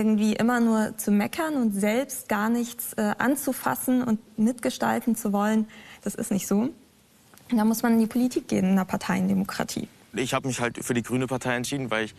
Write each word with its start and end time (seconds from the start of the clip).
irgendwie 0.00 0.32
immer 0.32 0.60
nur 0.60 0.96
zu 0.96 1.10
meckern 1.10 1.56
und 1.56 1.74
selbst 1.74 2.26
gar 2.26 2.48
nichts 2.48 2.94
äh, 2.94 3.12
anzufassen 3.18 4.02
und 4.02 4.18
mitgestalten 4.38 5.14
zu 5.14 5.34
wollen, 5.34 5.68
das 6.02 6.14
ist 6.14 6.30
nicht 6.30 6.46
so. 6.46 6.70
Da 7.50 7.66
muss 7.66 7.82
man 7.82 7.92
in 7.92 7.98
die 8.00 8.06
Politik 8.06 8.48
gehen 8.48 8.64
in 8.64 8.70
einer 8.70 8.86
Parteiendemokratie. 8.86 9.88
Ich 10.14 10.32
habe 10.32 10.48
mich 10.48 10.60
halt 10.60 10.82
für 10.82 10.94
die 10.94 11.02
Grüne 11.02 11.26
Partei 11.26 11.54
entschieden, 11.54 11.90
weil 11.90 12.06
ich 12.06 12.14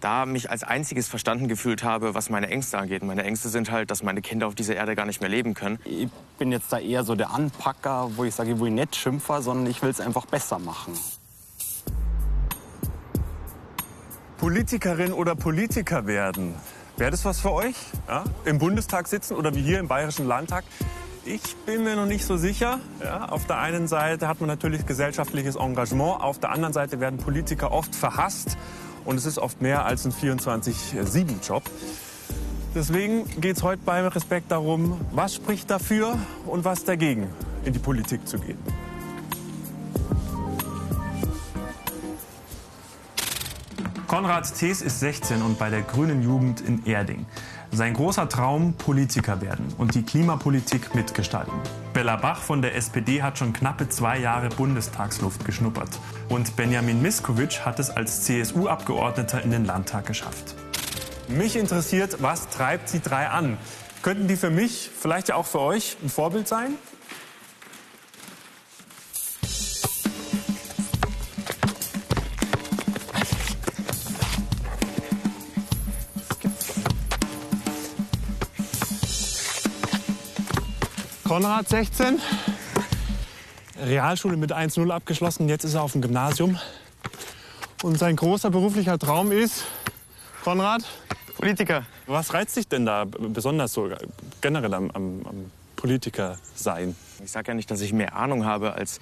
da 0.00 0.26
mich 0.26 0.48
als 0.48 0.62
einziges 0.62 1.08
verstanden 1.08 1.48
gefühlt 1.48 1.82
habe, 1.82 2.14
was 2.14 2.30
meine 2.30 2.48
Ängste 2.48 2.78
angeht. 2.78 3.02
Meine 3.02 3.24
Ängste 3.24 3.48
sind 3.48 3.70
halt, 3.70 3.90
dass 3.90 4.04
meine 4.04 4.22
Kinder 4.22 4.46
auf 4.46 4.54
dieser 4.54 4.76
Erde 4.76 4.94
gar 4.94 5.06
nicht 5.06 5.20
mehr 5.20 5.28
leben 5.28 5.54
können. 5.54 5.80
Ich 5.84 6.08
bin 6.38 6.52
jetzt 6.52 6.72
da 6.72 6.78
eher 6.78 7.02
so 7.02 7.16
der 7.16 7.32
Anpacker, 7.32 8.12
wo 8.14 8.24
ich 8.24 8.34
sage, 8.34 8.58
wo 8.60 8.66
ich 8.66 8.72
nicht 8.72 8.94
schimpfe, 8.94 9.42
sondern 9.42 9.66
ich 9.66 9.82
will 9.82 9.90
es 9.90 10.00
einfach 10.00 10.26
besser 10.26 10.58
machen. 10.60 10.94
Politikerin 14.38 15.12
oder 15.12 15.34
Politiker 15.34 16.06
werden. 16.06 16.54
Wäre 16.96 17.10
das 17.10 17.24
was 17.24 17.40
für 17.40 17.50
euch? 17.50 17.74
Ja? 18.06 18.22
Im 18.44 18.58
Bundestag 18.58 19.08
sitzen 19.08 19.34
oder 19.34 19.52
wie 19.54 19.62
hier 19.62 19.80
im 19.80 19.88
Bayerischen 19.88 20.28
Landtag? 20.28 20.62
Ich 21.24 21.56
bin 21.66 21.82
mir 21.82 21.96
noch 21.96 22.06
nicht 22.06 22.24
so 22.24 22.36
sicher. 22.36 22.78
Ja, 23.02 23.30
auf 23.30 23.46
der 23.46 23.58
einen 23.58 23.88
Seite 23.88 24.28
hat 24.28 24.40
man 24.40 24.46
natürlich 24.46 24.86
gesellschaftliches 24.86 25.56
Engagement, 25.56 26.20
auf 26.20 26.38
der 26.38 26.50
anderen 26.50 26.72
Seite 26.72 27.00
werden 27.00 27.18
Politiker 27.18 27.72
oft 27.72 27.96
verhasst 27.96 28.56
und 29.04 29.16
es 29.16 29.26
ist 29.26 29.38
oft 29.38 29.60
mehr 29.60 29.84
als 29.84 30.04
ein 30.04 30.12
24-7-Job. 30.12 31.64
Deswegen 32.76 33.24
geht 33.40 33.56
es 33.56 33.62
heute 33.64 33.82
beim 33.84 34.06
Respekt 34.06 34.52
darum, 34.52 35.00
was 35.10 35.34
spricht 35.34 35.70
dafür 35.70 36.16
und 36.46 36.64
was 36.64 36.84
dagegen, 36.84 37.28
in 37.64 37.72
die 37.72 37.78
Politik 37.80 38.28
zu 38.28 38.38
gehen. 38.38 38.58
Konrad 44.14 44.54
Thees 44.56 44.80
ist 44.80 45.00
16 45.00 45.42
und 45.42 45.58
bei 45.58 45.70
der 45.70 45.82
Grünen 45.82 46.22
Jugend 46.22 46.60
in 46.60 46.86
Erding. 46.86 47.26
Sein 47.72 47.94
großer 47.94 48.28
Traum, 48.28 48.74
Politiker 48.74 49.40
werden 49.40 49.66
und 49.76 49.96
die 49.96 50.04
Klimapolitik 50.04 50.94
mitgestalten. 50.94 51.52
Bella 51.94 52.14
Bach 52.14 52.40
von 52.40 52.62
der 52.62 52.76
SPD 52.76 53.24
hat 53.24 53.38
schon 53.38 53.52
knappe 53.52 53.88
zwei 53.88 54.20
Jahre 54.20 54.50
Bundestagsluft 54.50 55.44
geschnuppert. 55.44 55.88
Und 56.28 56.54
Benjamin 56.54 57.02
Miskovic 57.02 57.66
hat 57.66 57.80
es 57.80 57.90
als 57.90 58.22
CSU-Abgeordneter 58.22 59.42
in 59.42 59.50
den 59.50 59.64
Landtag 59.64 60.06
geschafft. 60.06 60.54
Mich 61.26 61.56
interessiert, 61.56 62.22
was 62.22 62.48
treibt 62.50 62.88
Sie 62.88 63.00
drei 63.00 63.26
an? 63.26 63.58
Könnten 64.02 64.28
die 64.28 64.36
für 64.36 64.50
mich, 64.50 64.92
vielleicht 64.96 65.30
ja 65.30 65.34
auch 65.34 65.46
für 65.46 65.60
euch, 65.60 65.96
ein 66.04 66.08
Vorbild 66.08 66.46
sein? 66.46 66.74
Konrad, 81.34 81.68
16. 81.68 82.20
Realschule 83.84 84.36
mit 84.36 84.54
1-0 84.54 84.88
abgeschlossen. 84.88 85.48
Jetzt 85.48 85.64
ist 85.64 85.74
er 85.74 85.82
auf 85.82 85.90
dem 85.90 86.00
Gymnasium. 86.00 86.60
Und 87.82 87.98
sein 87.98 88.14
großer 88.14 88.50
beruflicher 88.50 89.00
Traum 89.00 89.32
ist, 89.32 89.64
Konrad? 90.44 90.84
Politiker. 91.36 91.86
Was 92.06 92.32
reizt 92.34 92.56
dich 92.56 92.68
denn 92.68 92.86
da 92.86 93.04
besonders 93.04 93.72
so 93.72 93.90
generell 94.42 94.74
am, 94.74 94.92
am, 94.92 95.26
am 95.26 95.50
Politiker 95.74 96.38
sein? 96.54 96.94
Ich 97.24 97.32
sage 97.32 97.48
ja 97.48 97.54
nicht, 97.54 97.68
dass 97.68 97.80
ich 97.80 97.92
mehr 97.92 98.14
Ahnung 98.14 98.44
habe 98.44 98.74
als 98.74 99.00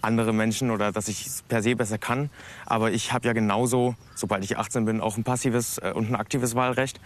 andere 0.00 0.32
Menschen 0.32 0.70
oder 0.70 0.92
dass 0.92 1.08
ich 1.08 1.26
es 1.26 1.42
per 1.42 1.60
se 1.60 1.74
besser 1.74 1.98
kann. 1.98 2.30
Aber 2.66 2.92
ich 2.92 3.12
habe 3.12 3.26
ja 3.26 3.32
genauso, 3.32 3.96
sobald 4.14 4.44
ich 4.44 4.58
18 4.58 4.84
bin, 4.84 5.00
auch 5.00 5.16
ein 5.16 5.24
passives 5.24 5.78
äh, 5.78 5.90
und 5.92 6.08
ein 6.08 6.14
aktives 6.14 6.54
Wahlrecht 6.54 7.00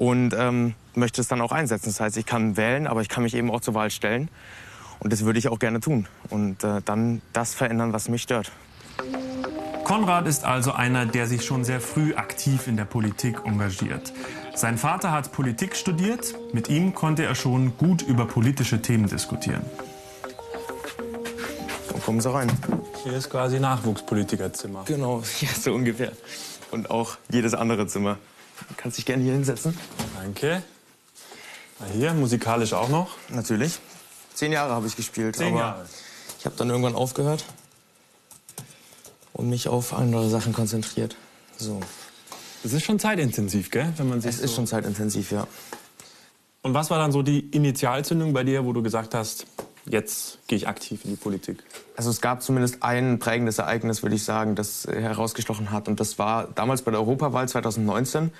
und 0.00 0.32
ähm, 0.32 0.72
möchte 0.94 1.20
es 1.20 1.28
dann 1.28 1.42
auch 1.42 1.52
einsetzen. 1.52 1.90
Das 1.90 2.00
heißt, 2.00 2.16
ich 2.16 2.24
kann 2.24 2.56
wählen, 2.56 2.86
aber 2.86 3.02
ich 3.02 3.10
kann 3.10 3.22
mich 3.22 3.34
eben 3.34 3.50
auch 3.50 3.60
zur 3.60 3.74
Wahl 3.74 3.90
stellen. 3.90 4.30
Und 4.98 5.12
das 5.12 5.26
würde 5.26 5.38
ich 5.38 5.48
auch 5.48 5.58
gerne 5.58 5.80
tun. 5.80 6.08
Und 6.30 6.64
äh, 6.64 6.80
dann 6.82 7.20
das 7.34 7.52
verändern, 7.52 7.92
was 7.92 8.08
mich 8.08 8.22
stört. 8.22 8.50
Konrad 9.84 10.26
ist 10.26 10.46
also 10.46 10.72
einer, 10.72 11.04
der 11.04 11.26
sich 11.26 11.44
schon 11.44 11.64
sehr 11.64 11.82
früh 11.82 12.14
aktiv 12.14 12.66
in 12.66 12.78
der 12.78 12.86
Politik 12.86 13.40
engagiert. 13.44 14.14
Sein 14.54 14.78
Vater 14.78 15.12
hat 15.12 15.32
Politik 15.32 15.76
studiert. 15.76 16.34
Mit 16.54 16.70
ihm 16.70 16.94
konnte 16.94 17.24
er 17.24 17.34
schon 17.34 17.76
gut 17.76 18.00
über 18.00 18.24
politische 18.24 18.80
Themen 18.80 19.06
diskutieren. 19.06 19.66
So, 21.92 21.98
kommen 21.98 22.22
Sie 22.22 22.32
rein. 22.32 22.50
Hier 23.02 23.12
ist 23.12 23.28
quasi 23.28 23.60
Nachwuchspolitikerzimmer. 23.60 24.84
Genau, 24.86 25.22
ja, 25.40 25.48
so 25.48 25.74
ungefähr. 25.74 26.12
Und 26.70 26.88
auch 26.90 27.18
jedes 27.30 27.52
andere 27.52 27.86
Zimmer. 27.86 28.16
Du 28.68 28.74
kannst 28.76 28.98
dich 28.98 29.06
gerne 29.06 29.22
hier 29.22 29.32
hinsetzen. 29.32 29.76
Danke. 30.16 30.62
Na 31.78 31.86
hier, 31.86 32.12
musikalisch 32.14 32.72
auch 32.72 32.88
noch? 32.88 33.16
Natürlich. 33.30 33.78
Zehn 34.34 34.52
Jahre 34.52 34.72
habe 34.72 34.86
ich 34.86 34.96
gespielt. 34.96 35.36
Zehn 35.36 35.48
aber 35.48 35.58
Jahre. 35.58 35.86
Ich 36.38 36.46
habe 36.46 36.56
dann 36.56 36.70
irgendwann 36.70 36.94
aufgehört 36.94 37.44
und 39.32 39.48
mich 39.48 39.68
auf 39.68 39.92
andere 39.92 40.28
Sachen 40.28 40.52
konzentriert. 40.52 41.16
So. 41.56 41.80
Das 42.62 42.72
ist 42.72 42.84
schon 42.84 42.98
zeitintensiv, 42.98 43.70
gell? 43.70 43.92
Wenn 43.96 44.08
man 44.08 44.20
sich 44.20 44.30
Es 44.30 44.40
ist 44.40 44.50
so 44.50 44.56
schon 44.56 44.66
zeitintensiv, 44.66 45.32
ja. 45.32 45.46
Und 46.62 46.74
was 46.74 46.90
war 46.90 46.98
dann 46.98 47.12
so 47.12 47.22
die 47.22 47.40
Initialzündung 47.40 48.32
bei 48.32 48.44
dir, 48.44 48.64
wo 48.66 48.72
du 48.72 48.82
gesagt 48.82 49.14
hast, 49.14 49.46
jetzt 49.90 50.38
gehe 50.46 50.56
ich 50.56 50.68
aktiv 50.68 51.04
in 51.04 51.10
die 51.10 51.16
Politik? 51.16 51.62
Also 51.96 52.10
es 52.10 52.20
gab 52.20 52.42
zumindest 52.42 52.82
ein 52.82 53.18
prägendes 53.18 53.58
Ereignis, 53.58 54.02
würde 54.02 54.16
ich 54.16 54.24
sagen, 54.24 54.54
das 54.54 54.86
herausgestochen 54.86 55.70
hat. 55.70 55.88
Und 55.88 56.00
das 56.00 56.18
war 56.18 56.48
damals 56.54 56.82
bei 56.82 56.90
der 56.90 57.00
Europawahl 57.00 57.48
2019, 57.48 58.30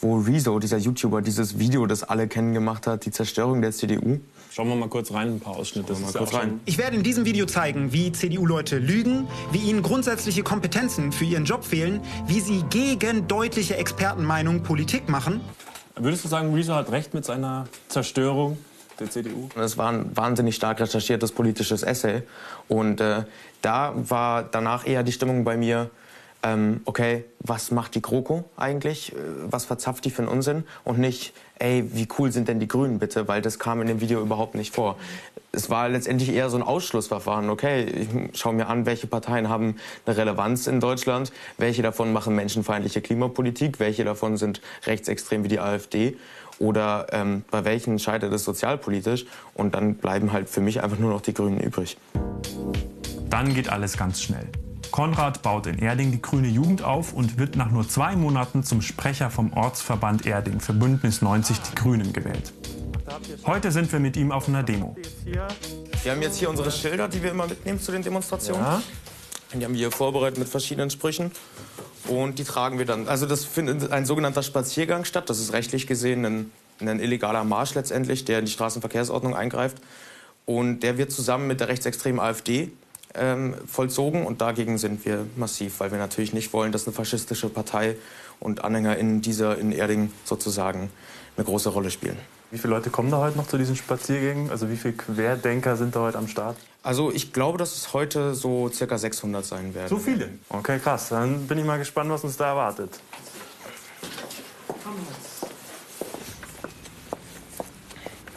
wo 0.00 0.18
Rezo, 0.18 0.58
dieser 0.58 0.76
YouTuber, 0.76 1.22
dieses 1.22 1.58
Video, 1.58 1.86
das 1.86 2.02
alle 2.02 2.28
kennen, 2.28 2.52
gemacht 2.52 2.86
hat, 2.86 3.06
die 3.06 3.10
Zerstörung 3.10 3.62
der 3.62 3.72
CDU. 3.72 4.20
Schauen 4.50 4.68
wir 4.68 4.76
mal 4.76 4.88
kurz 4.88 5.12
rein, 5.12 5.28
ein 5.28 5.40
paar 5.40 5.56
Ausschnitte. 5.56 5.94
Mal 5.94 6.12
kurz 6.12 6.34
rein. 6.34 6.60
Ich 6.64 6.78
werde 6.78 6.96
in 6.96 7.02
diesem 7.02 7.24
Video 7.24 7.46
zeigen, 7.46 7.92
wie 7.92 8.12
CDU-Leute 8.12 8.78
lügen, 8.78 9.28
wie 9.52 9.58
ihnen 9.58 9.82
grundsätzliche 9.82 10.42
Kompetenzen 10.42 11.12
für 11.12 11.24
ihren 11.24 11.44
Job 11.44 11.64
fehlen, 11.64 12.00
wie 12.26 12.40
sie 12.40 12.64
gegen 12.70 13.28
deutliche 13.28 13.76
Expertenmeinungen 13.76 14.62
Politik 14.62 15.08
machen. 15.08 15.40
Würdest 15.98 16.24
du 16.24 16.28
sagen, 16.28 16.52
Rezo 16.52 16.74
hat 16.74 16.90
recht 16.90 17.14
mit 17.14 17.24
seiner 17.24 17.66
Zerstörung 17.88 18.58
der 18.98 19.10
CDU? 19.10 19.48
Es 19.56 19.78
war 19.78 19.92
ein 19.92 20.16
wahnsinnig 20.16 20.54
stark 20.54 20.80
recherchiertes 20.80 21.32
politisches 21.32 21.82
Essay. 21.82 22.22
Und 22.68 23.00
äh, 23.00 23.24
da 23.62 23.92
war 23.96 24.42
danach 24.42 24.86
eher 24.86 25.02
die 25.02 25.12
Stimmung 25.12 25.44
bei 25.44 25.56
mir, 25.56 25.90
ähm, 26.42 26.80
okay, 26.84 27.24
was 27.40 27.70
macht 27.70 27.94
die 27.94 28.02
GroKo 28.02 28.44
eigentlich? 28.56 29.12
Äh, 29.12 29.16
Was 29.50 29.64
verzapft 29.64 30.04
die 30.04 30.10
für 30.10 30.22
einen 30.22 30.28
Unsinn? 30.28 30.64
Und 30.84 30.98
nicht, 30.98 31.32
ey, 31.58 31.88
wie 31.92 32.06
cool 32.18 32.30
sind 32.30 32.48
denn 32.48 32.60
die 32.60 32.68
Grünen 32.68 32.98
bitte? 32.98 33.26
Weil 33.26 33.42
das 33.42 33.58
kam 33.58 33.80
in 33.80 33.88
dem 33.88 34.00
Video 34.00 34.20
überhaupt 34.20 34.54
nicht 34.54 34.74
vor. 34.74 34.96
Es 35.52 35.70
war 35.70 35.88
letztendlich 35.88 36.32
eher 36.32 36.50
so 36.50 36.56
ein 36.56 36.62
Ausschlussverfahren. 36.62 37.48
Okay, 37.50 37.84
ich 37.84 38.38
schaue 38.38 38.52
mir 38.52 38.68
an, 38.68 38.84
welche 38.84 39.06
Parteien 39.06 39.48
haben 39.48 39.76
eine 40.04 40.16
Relevanz 40.16 40.66
in 40.66 40.80
Deutschland, 40.80 41.32
welche 41.56 41.82
davon 41.82 42.12
machen 42.12 42.34
menschenfeindliche 42.36 43.00
Klimapolitik, 43.00 43.80
welche 43.80 44.04
davon 44.04 44.36
sind 44.36 44.60
rechtsextrem 44.84 45.44
wie 45.44 45.48
die 45.48 45.60
AfD 45.60 46.16
oder 46.58 47.06
ähm, 47.12 47.44
bei 47.50 47.64
welchen 47.64 47.98
scheitert 47.98 48.32
es 48.32 48.44
sozialpolitisch. 48.44 49.26
Und 49.54 49.74
dann 49.74 49.94
bleiben 49.94 50.32
halt 50.32 50.48
für 50.48 50.60
mich 50.60 50.82
einfach 50.82 50.98
nur 50.98 51.10
noch 51.10 51.20
die 51.20 51.34
Grünen 51.34 51.60
übrig. 51.60 51.96
Dann 53.30 53.54
geht 53.54 53.68
alles 53.68 53.96
ganz 53.96 54.22
schnell. 54.22 54.48
Konrad 54.90 55.42
baut 55.42 55.66
in 55.66 55.78
Erding 55.78 56.10
die 56.10 56.22
grüne 56.22 56.48
Jugend 56.48 56.82
auf 56.82 57.12
und 57.12 57.38
wird 57.38 57.56
nach 57.56 57.70
nur 57.70 57.86
zwei 57.88 58.16
Monaten 58.16 58.62
zum 58.62 58.80
Sprecher 58.80 59.30
vom 59.30 59.52
Ortsverband 59.52 60.24
Erding 60.26 60.60
für 60.60 60.72
Bündnis 60.72 61.20
90 61.22 61.58
Die 61.60 61.74
Grünen 61.74 62.12
gewählt. 62.12 62.52
Heute 63.44 63.70
sind 63.70 63.92
wir 63.92 64.00
mit 64.00 64.16
ihm 64.16 64.32
auf 64.32 64.48
einer 64.48 64.62
Demo. 64.62 64.96
Wir 66.02 66.12
haben 66.12 66.22
jetzt 66.22 66.38
hier 66.38 66.50
unsere 66.50 66.70
Schilder, 66.70 67.08
die 67.08 67.22
wir 67.22 67.30
immer 67.30 67.46
mitnehmen 67.46 67.80
zu 67.80 67.92
den 67.92 68.02
Demonstrationen. 68.02 68.82
Die 69.54 69.64
haben 69.64 69.72
wir 69.72 69.78
hier 69.78 69.92
vorbereitet 69.92 70.38
mit 70.38 70.48
verschiedenen 70.48 70.90
Sprüchen. 70.90 71.30
Und 72.08 72.38
die 72.38 72.44
tragen 72.44 72.78
wir 72.78 72.86
dann. 72.86 73.08
Also 73.08 73.26
das 73.26 73.44
findet 73.44 73.90
ein 73.90 74.06
sogenannter 74.06 74.42
Spaziergang 74.42 75.04
statt. 75.04 75.28
Das 75.28 75.38
ist 75.38 75.52
rechtlich 75.52 75.86
gesehen 75.86 76.24
ein, 76.24 76.52
ein 76.80 77.00
illegaler 77.00 77.44
Marsch 77.44 77.74
letztendlich, 77.74 78.24
der 78.24 78.38
in 78.38 78.44
die 78.44 78.52
Straßenverkehrsordnung 78.52 79.34
eingreift. 79.34 79.78
Und 80.44 80.80
der 80.80 80.98
wird 80.98 81.10
zusammen 81.10 81.48
mit 81.48 81.60
der 81.60 81.68
rechtsextremen 81.68 82.20
AfD 82.20 82.70
ähm, 83.14 83.54
vollzogen. 83.66 84.24
Und 84.24 84.40
dagegen 84.40 84.78
sind 84.78 85.04
wir 85.04 85.26
massiv, 85.36 85.80
weil 85.80 85.90
wir 85.90 85.98
natürlich 85.98 86.32
nicht 86.32 86.52
wollen, 86.52 86.72
dass 86.72 86.86
eine 86.86 86.94
faschistische 86.94 87.48
Partei 87.48 87.96
und 88.38 88.64
Anhänger 88.64 88.96
in 88.96 89.22
dieser 89.22 89.58
in 89.58 89.72
Erding 89.72 90.12
sozusagen 90.24 90.90
eine 91.36 91.44
große 91.44 91.70
Rolle 91.70 91.90
spielen. 91.90 92.16
Wie 92.50 92.58
viele 92.58 92.74
Leute 92.74 92.90
kommen 92.90 93.10
da 93.10 93.18
heute 93.18 93.36
noch 93.36 93.48
zu 93.48 93.58
diesen 93.58 93.74
Spaziergängen? 93.74 94.50
Also 94.50 94.70
wie 94.70 94.76
viele 94.76 94.94
Querdenker 94.94 95.76
sind 95.76 95.96
da 95.96 96.00
heute 96.00 96.18
am 96.18 96.28
Start? 96.28 96.56
Also 96.86 97.10
ich 97.10 97.32
glaube, 97.32 97.58
dass 97.58 97.76
es 97.76 97.92
heute 97.92 98.36
so 98.36 98.68
circa 98.68 98.96
600 98.96 99.44
sein 99.44 99.74
werden. 99.74 99.88
So 99.88 99.98
viele? 99.98 100.28
Okay, 100.48 100.78
krass. 100.78 101.08
Dann 101.08 101.48
bin 101.48 101.58
ich 101.58 101.64
mal 101.64 101.78
gespannt, 101.78 102.10
was 102.10 102.22
uns 102.22 102.36
da 102.36 102.46
erwartet. 102.46 103.00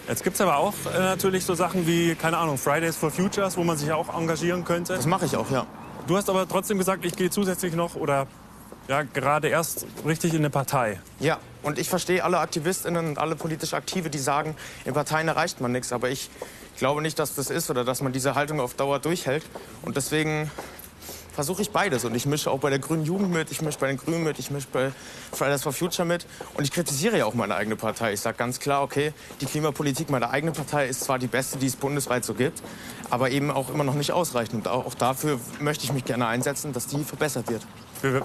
Jetzt 0.08 0.24
gibt 0.24 0.34
es 0.34 0.42
aber 0.42 0.58
auch 0.58 0.74
äh, 0.92 1.00
natürlich 1.00 1.46
so 1.46 1.54
Sachen 1.54 1.86
wie, 1.86 2.16
keine 2.16 2.40
Ahnung, 2.40 2.58
Fridays 2.58 2.96
for 2.96 3.12
Futures, 3.12 3.56
wo 3.56 3.64
man 3.64 3.78
sich 3.78 3.92
auch 3.92 4.18
engagieren 4.18 4.66
könnte. 4.66 4.96
Das 4.96 5.06
mache 5.06 5.28
ich 5.28 5.36
auch, 5.38 5.52
ja. 5.52 5.68
Du 6.08 6.18
hast 6.18 6.28
aber 6.28 6.48
trotzdem 6.48 6.80
gesagt, 6.80 7.06
ich 7.06 7.16
gehe 7.16 7.30
zusätzlich 7.30 7.76
noch 7.76 7.94
oder 7.94 8.26
Ja, 8.88 9.04
gerade 9.04 9.50
erst 9.50 9.86
richtig 10.08 10.34
in 10.34 10.40
eine 10.40 10.50
Partei. 10.50 11.00
Ja, 11.20 11.38
und 11.62 11.78
ich 11.78 11.88
verstehe 11.88 12.24
alle 12.24 12.40
Aktivistinnen 12.40 13.10
und 13.10 13.20
alle 13.20 13.36
politisch 13.36 13.76
Aktive, 13.76 14.10
die 14.10 14.18
sagen, 14.18 14.56
in 14.86 14.96
Parteien 14.96 15.28
erreicht 15.28 15.62
man 15.62 15.72
nichts. 15.72 15.94
Aber 15.94 16.10
ich 16.10 16.32
glaube 16.80 17.02
nicht, 17.02 17.20
dass 17.20 17.36
das 17.36 17.50
ist 17.50 17.70
oder 17.70 17.84
dass 17.84 18.02
man 18.02 18.12
diese 18.12 18.36
Haltung 18.36 18.60
auf 18.60 18.74
Dauer 18.74 19.00
durchhält. 19.00 19.44
Und 19.84 19.96
deswegen 19.98 20.50
versuche 21.40 21.62
ich 21.62 21.72
beides. 21.72 22.04
Und 22.04 22.16
ich 22.16 22.26
mische 22.26 22.52
auch 22.52 22.60
bei 22.60 22.70
der 22.70 22.80
Grünen 22.80 23.06
Jugend 23.06 23.32
mit, 23.32 23.50
ich 23.50 23.62
mische 23.62 23.80
bei 23.80 23.88
den 23.88 23.96
Grünen 23.96 24.24
mit, 24.24 24.40
ich 24.40 24.52
mische 24.52 24.68
bei 24.74 24.92
Fridays 25.32 25.64
for 25.64 25.72
Future 25.72 26.06
mit. 26.06 26.26
Und 26.56 26.66
ich 26.66 26.72
kritisiere 26.72 27.18
ja 27.18 27.26
auch 27.26 27.34
meine 27.34 27.56
eigene 27.56 27.78
Partei. 27.78 28.12
Ich 28.12 28.20
sage 28.20 28.36
ganz 28.38 28.60
klar, 28.60 28.82
okay, 28.82 29.14
die 29.40 29.46
Klimapolitik 29.46 30.10
meiner 30.10 30.32
eigenen 30.32 30.54
Partei 30.54 30.88
ist 30.88 31.02
zwar 31.02 31.18
die 31.18 31.28
beste, 31.28 31.58
die 31.58 31.68
es 31.68 31.78
bundesweit 31.78 32.26
so 32.26 32.34
gibt, 32.34 32.62
aber 33.10 33.30
eben 33.30 33.52
auch 33.52 33.70
immer 33.70 33.86
noch 33.86 33.94
nicht 33.94 34.12
ausreichend. 34.12 34.56
Und 34.56 34.68
auch 34.68 34.94
dafür 34.96 35.40
möchte 35.62 35.86
ich 35.86 35.94
mich 35.94 36.04
gerne 36.04 36.28
einsetzen, 36.28 36.74
dass 36.74 36.88
die 36.88 37.06
verbessert 37.06 37.50
wird. 37.50 37.66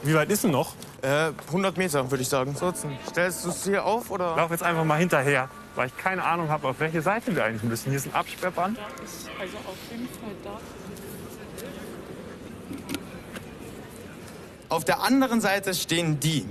Wie 0.03 0.15
weit 0.15 0.31
ist 0.31 0.43
denn 0.45 0.51
noch? 0.51 0.75
Äh, 1.03 1.31
100 1.49 1.77
Meter, 1.77 2.11
würde 2.11 2.23
ich 2.23 2.29
sagen. 2.29 2.57
So, 2.59 2.73
stellst 3.09 3.45
du 3.45 3.51
es 3.51 3.65
hier 3.65 3.85
auf, 3.85 4.11
oder? 4.11 4.35
Lauf 4.37 4.51
jetzt 4.51 4.63
einfach 4.63 4.85
mal 4.85 4.99
hinterher, 4.99 5.49
weil 5.75 5.89
ich 5.89 5.97
keine 5.97 6.25
Ahnung 6.25 6.49
habe, 6.49 6.69
auf 6.69 6.81
welche 6.81 7.03
Seite 7.03 7.35
wir 7.35 7.45
eigentlich 7.45 7.63
müssen. 7.63 7.91
Hier 7.91 7.99
ist 7.99 8.07
ein 8.07 8.15
Absperrband. 8.15 8.79
Also 9.41 9.57
auf 9.59 9.77
jeden 9.91 10.09
Fall 10.09 10.35
da. 10.43 10.61
Auf 14.69 14.85
der 14.85 15.03
anderen 15.03 15.41
Seite 15.41 15.75
stehen 15.75 16.19
die, 16.21 16.47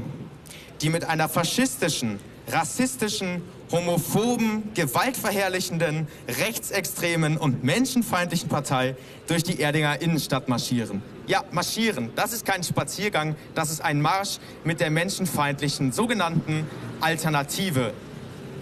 die 0.81 0.89
mit 0.89 1.05
einer 1.05 1.27
faschistischen, 1.27 2.19
rassistischen, 2.47 3.41
homophoben, 3.71 4.73
gewaltverherrlichenden, 4.75 6.07
rechtsextremen 6.27 7.37
und 7.37 7.63
menschenfeindlichen 7.63 8.47
Partei 8.47 8.95
durch 9.27 9.43
die 9.43 9.59
Erdinger 9.59 10.01
Innenstadt 10.01 10.47
marschieren. 10.47 11.01
Ja, 11.25 11.43
marschieren. 11.51 12.11
Das 12.15 12.33
ist 12.33 12.45
kein 12.45 12.63
Spaziergang, 12.63 13.35
das 13.55 13.71
ist 13.71 13.81
ein 13.81 13.99
Marsch 14.01 14.37
mit 14.63 14.79
der 14.79 14.91
menschenfeindlichen 14.91 15.91
sogenannten 15.91 16.67
Alternative 17.01 17.93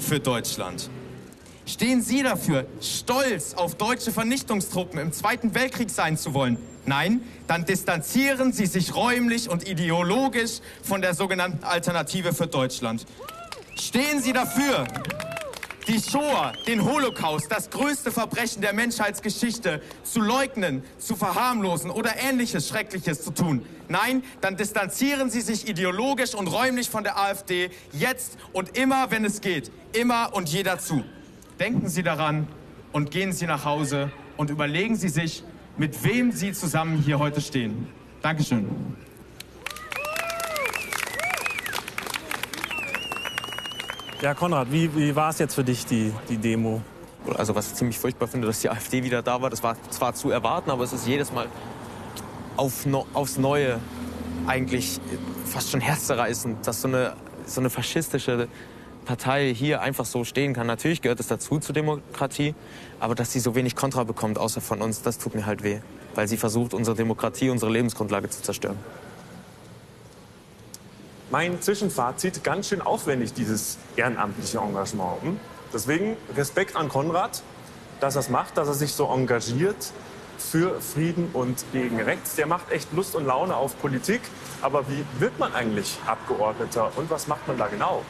für 0.01 0.19
Deutschland. 0.19 0.89
Stehen 1.65 2.01
Sie 2.01 2.23
dafür, 2.23 2.65
stolz 2.81 3.53
auf 3.53 3.75
deutsche 3.75 4.11
Vernichtungstruppen 4.11 4.99
im 4.99 5.13
Zweiten 5.13 5.53
Weltkrieg 5.55 5.89
sein 5.89 6.17
zu 6.17 6.33
wollen? 6.33 6.57
Nein, 6.85 7.21
dann 7.47 7.65
distanzieren 7.65 8.51
Sie 8.51 8.65
sich 8.65 8.95
räumlich 8.95 9.49
und 9.49 9.67
ideologisch 9.67 10.59
von 10.81 11.01
der 11.01 11.13
sogenannten 11.13 11.63
Alternative 11.63 12.33
für 12.33 12.47
Deutschland. 12.47 13.05
Stehen 13.75 14.21
Sie 14.21 14.33
dafür, 14.33 14.85
die 15.87 15.99
Shoah, 16.01 16.53
den 16.67 16.83
Holocaust, 16.83 17.51
das 17.51 17.69
größte 17.69 18.11
Verbrechen 18.11 18.61
der 18.61 18.73
Menschheitsgeschichte 18.73 19.81
zu 20.03 20.21
leugnen, 20.21 20.83
zu 20.97 21.15
verharmlosen 21.15 21.89
oder 21.89 22.11
ähnliches 22.21 22.67
Schreckliches 22.67 23.23
zu 23.23 23.31
tun. 23.31 23.65
Nein, 23.87 24.23
dann 24.41 24.57
distanzieren 24.57 25.29
Sie 25.29 25.41
sich 25.41 25.67
ideologisch 25.67 26.33
und 26.35 26.47
räumlich 26.47 26.89
von 26.89 27.03
der 27.03 27.17
AfD 27.19 27.69
jetzt 27.91 28.37
und 28.53 28.77
immer, 28.77 29.11
wenn 29.11 29.25
es 29.25 29.41
geht, 29.41 29.71
immer 29.93 30.31
und 30.33 30.49
jeder 30.49 30.79
zu. 30.79 31.03
Denken 31.59 31.89
Sie 31.89 32.03
daran 32.03 32.47
und 32.91 33.11
gehen 33.11 33.33
Sie 33.33 33.45
nach 33.45 33.65
Hause 33.65 34.11
und 34.37 34.49
überlegen 34.49 34.95
Sie 34.95 35.09
sich, 35.09 35.43
mit 35.77 36.03
wem 36.03 36.31
Sie 36.31 36.53
zusammen 36.53 36.97
hier 36.97 37.19
heute 37.19 37.41
stehen. 37.41 37.87
Dankeschön. 38.21 38.67
Ja, 44.21 44.35
Konrad, 44.35 44.71
wie, 44.71 44.95
wie 44.95 45.15
war 45.15 45.31
es 45.31 45.39
jetzt 45.39 45.55
für 45.55 45.63
dich, 45.63 45.87
die, 45.87 46.13
die 46.29 46.37
Demo? 46.37 46.83
Also 47.37 47.55
was 47.55 47.69
ich 47.69 47.73
ziemlich 47.73 47.97
furchtbar 47.97 48.27
finde, 48.27 48.45
dass 48.45 48.59
die 48.61 48.69
AfD 48.69 49.03
wieder 49.03 49.23
da 49.23 49.41
war. 49.41 49.49
Das 49.49 49.63
war 49.63 49.75
zwar 49.89 50.13
zu 50.13 50.29
erwarten, 50.29 50.69
aber 50.69 50.83
es 50.83 50.93
ist 50.93 51.07
jedes 51.07 51.31
Mal 51.33 51.47
auf 52.55 52.85
no, 52.85 53.07
aufs 53.13 53.39
Neue 53.39 53.79
eigentlich 54.45 54.99
fast 55.45 55.71
schon 55.71 55.81
herzzerreißend, 55.81 56.67
dass 56.67 56.83
so 56.83 56.87
eine, 56.87 57.13
so 57.47 57.61
eine 57.61 57.71
faschistische 57.71 58.47
Partei 59.05 59.55
hier 59.55 59.81
einfach 59.81 60.05
so 60.05 60.23
stehen 60.23 60.53
kann. 60.53 60.67
Natürlich 60.67 61.01
gehört 61.01 61.19
es 61.19 61.25
dazu 61.25 61.57
zur 61.57 61.73
Demokratie, 61.73 62.53
aber 62.99 63.15
dass 63.15 63.31
sie 63.31 63.39
so 63.39 63.55
wenig 63.55 63.75
Kontra 63.75 64.03
bekommt, 64.03 64.37
außer 64.37 64.61
von 64.61 64.83
uns, 64.83 65.01
das 65.01 65.17
tut 65.17 65.33
mir 65.33 65.47
halt 65.47 65.63
weh. 65.63 65.79
Weil 66.13 66.27
sie 66.27 66.37
versucht, 66.37 66.75
unsere 66.75 66.95
Demokratie, 66.95 67.49
unsere 67.49 67.71
Lebensgrundlage 67.71 68.29
zu 68.29 68.43
zerstören. 68.43 68.77
Mein 71.31 71.61
Zwischenfazit, 71.61 72.43
ganz 72.43 72.67
schön 72.67 72.81
aufwendig, 72.81 73.33
dieses 73.33 73.77
ehrenamtliche 73.95 74.57
Engagement. 74.57 75.21
Hm? 75.21 75.39
Deswegen 75.73 76.17
Respekt 76.35 76.75
an 76.75 76.89
Konrad, 76.89 77.41
dass 78.01 78.15
er 78.15 78.19
es 78.19 78.29
macht, 78.29 78.57
dass 78.57 78.67
er 78.67 78.73
sich 78.73 78.91
so 78.91 79.05
engagiert 79.05 79.93
für 80.37 80.81
Frieden 80.81 81.29
und 81.31 81.63
gegen 81.71 82.01
Rechts. 82.01 82.35
Der 82.35 82.47
macht 82.47 82.69
echt 82.69 82.91
Lust 82.91 83.15
und 83.15 83.25
Laune 83.25 83.55
auf 83.55 83.79
Politik. 83.79 84.19
Aber 84.61 84.89
wie 84.89 85.05
wird 85.19 85.39
man 85.39 85.53
eigentlich 85.53 85.97
Abgeordneter 86.05 86.91
und 86.97 87.09
was 87.09 87.27
macht 87.27 87.47
man 87.47 87.57
da 87.57 87.67
genau? 87.67 88.03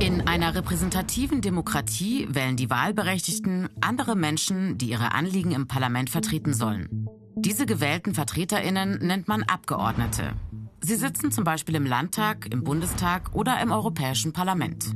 In 0.00 0.26
einer 0.26 0.56
repräsentativen 0.56 1.40
Demokratie 1.40 2.26
wählen 2.30 2.56
die 2.56 2.68
Wahlberechtigten 2.68 3.68
andere 3.80 4.16
Menschen, 4.16 4.76
die 4.76 4.90
ihre 4.90 5.12
Anliegen 5.12 5.52
im 5.52 5.68
Parlament 5.68 6.10
vertreten 6.10 6.52
sollen. 6.52 7.08
Diese 7.40 7.66
gewählten 7.66 8.14
Vertreterinnen 8.14 8.98
nennt 8.98 9.28
man 9.28 9.44
Abgeordnete. 9.44 10.32
Sie 10.80 10.96
sitzen 10.96 11.30
zum 11.30 11.44
Beispiel 11.44 11.76
im 11.76 11.86
Landtag, 11.86 12.52
im 12.52 12.64
Bundestag 12.64 13.32
oder 13.32 13.60
im 13.60 13.70
Europäischen 13.70 14.32
Parlament. 14.32 14.92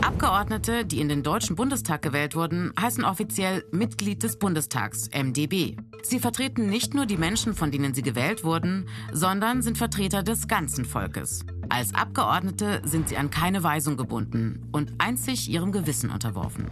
Abgeordnete, 0.00 0.84
die 0.84 1.00
in 1.00 1.08
den 1.08 1.24
Deutschen 1.24 1.56
Bundestag 1.56 2.02
gewählt 2.02 2.36
wurden, 2.36 2.72
heißen 2.80 3.04
offiziell 3.04 3.64
Mitglied 3.72 4.22
des 4.22 4.38
Bundestags, 4.38 5.10
MdB. 5.12 5.76
Sie 6.02 6.18
vertreten 6.20 6.70
nicht 6.70 6.94
nur 6.94 7.06
die 7.06 7.16
Menschen, 7.16 7.54
von 7.54 7.72
denen 7.72 7.92
sie 7.92 8.02
gewählt 8.02 8.44
wurden, 8.44 8.88
sondern 9.12 9.60
sind 9.60 9.76
Vertreter 9.76 10.22
des 10.22 10.46
ganzen 10.46 10.84
Volkes. 10.84 11.44
Als 11.68 11.94
Abgeordnete 11.94 12.80
sind 12.84 13.08
sie 13.08 13.16
an 13.16 13.30
keine 13.30 13.64
Weisung 13.64 13.96
gebunden 13.96 14.68
und 14.70 14.92
einzig 14.98 15.50
ihrem 15.50 15.72
Gewissen 15.72 16.10
unterworfen. 16.10 16.68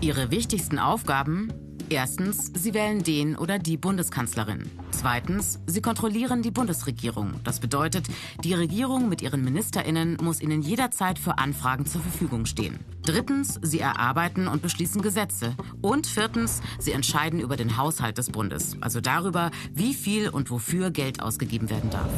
Ihre 0.00 0.30
wichtigsten 0.32 0.78
Aufgaben 0.78 1.52
Erstens, 1.92 2.52
sie 2.54 2.72
wählen 2.72 3.02
den 3.02 3.36
oder 3.36 3.58
die 3.58 3.76
Bundeskanzlerin. 3.76 4.70
Zweitens, 4.92 5.58
sie 5.66 5.82
kontrollieren 5.82 6.40
die 6.40 6.52
Bundesregierung. 6.52 7.40
Das 7.42 7.58
bedeutet, 7.58 8.06
die 8.44 8.54
Regierung 8.54 9.08
mit 9.08 9.22
ihren 9.22 9.42
Ministerinnen 9.42 10.16
muss 10.22 10.40
ihnen 10.40 10.62
jederzeit 10.62 11.18
für 11.18 11.38
Anfragen 11.38 11.86
zur 11.86 12.00
Verfügung 12.00 12.46
stehen. 12.46 12.78
Drittens, 13.02 13.58
sie 13.62 13.80
erarbeiten 13.80 14.46
und 14.46 14.62
beschließen 14.62 15.02
Gesetze. 15.02 15.56
Und 15.82 16.06
viertens, 16.06 16.60
sie 16.78 16.92
entscheiden 16.92 17.40
über 17.40 17.56
den 17.56 17.76
Haushalt 17.76 18.18
des 18.18 18.30
Bundes, 18.30 18.76
also 18.80 19.00
darüber, 19.00 19.50
wie 19.74 19.92
viel 19.92 20.28
und 20.28 20.52
wofür 20.52 20.92
Geld 20.92 21.20
ausgegeben 21.20 21.70
werden 21.70 21.90
darf. 21.90 22.12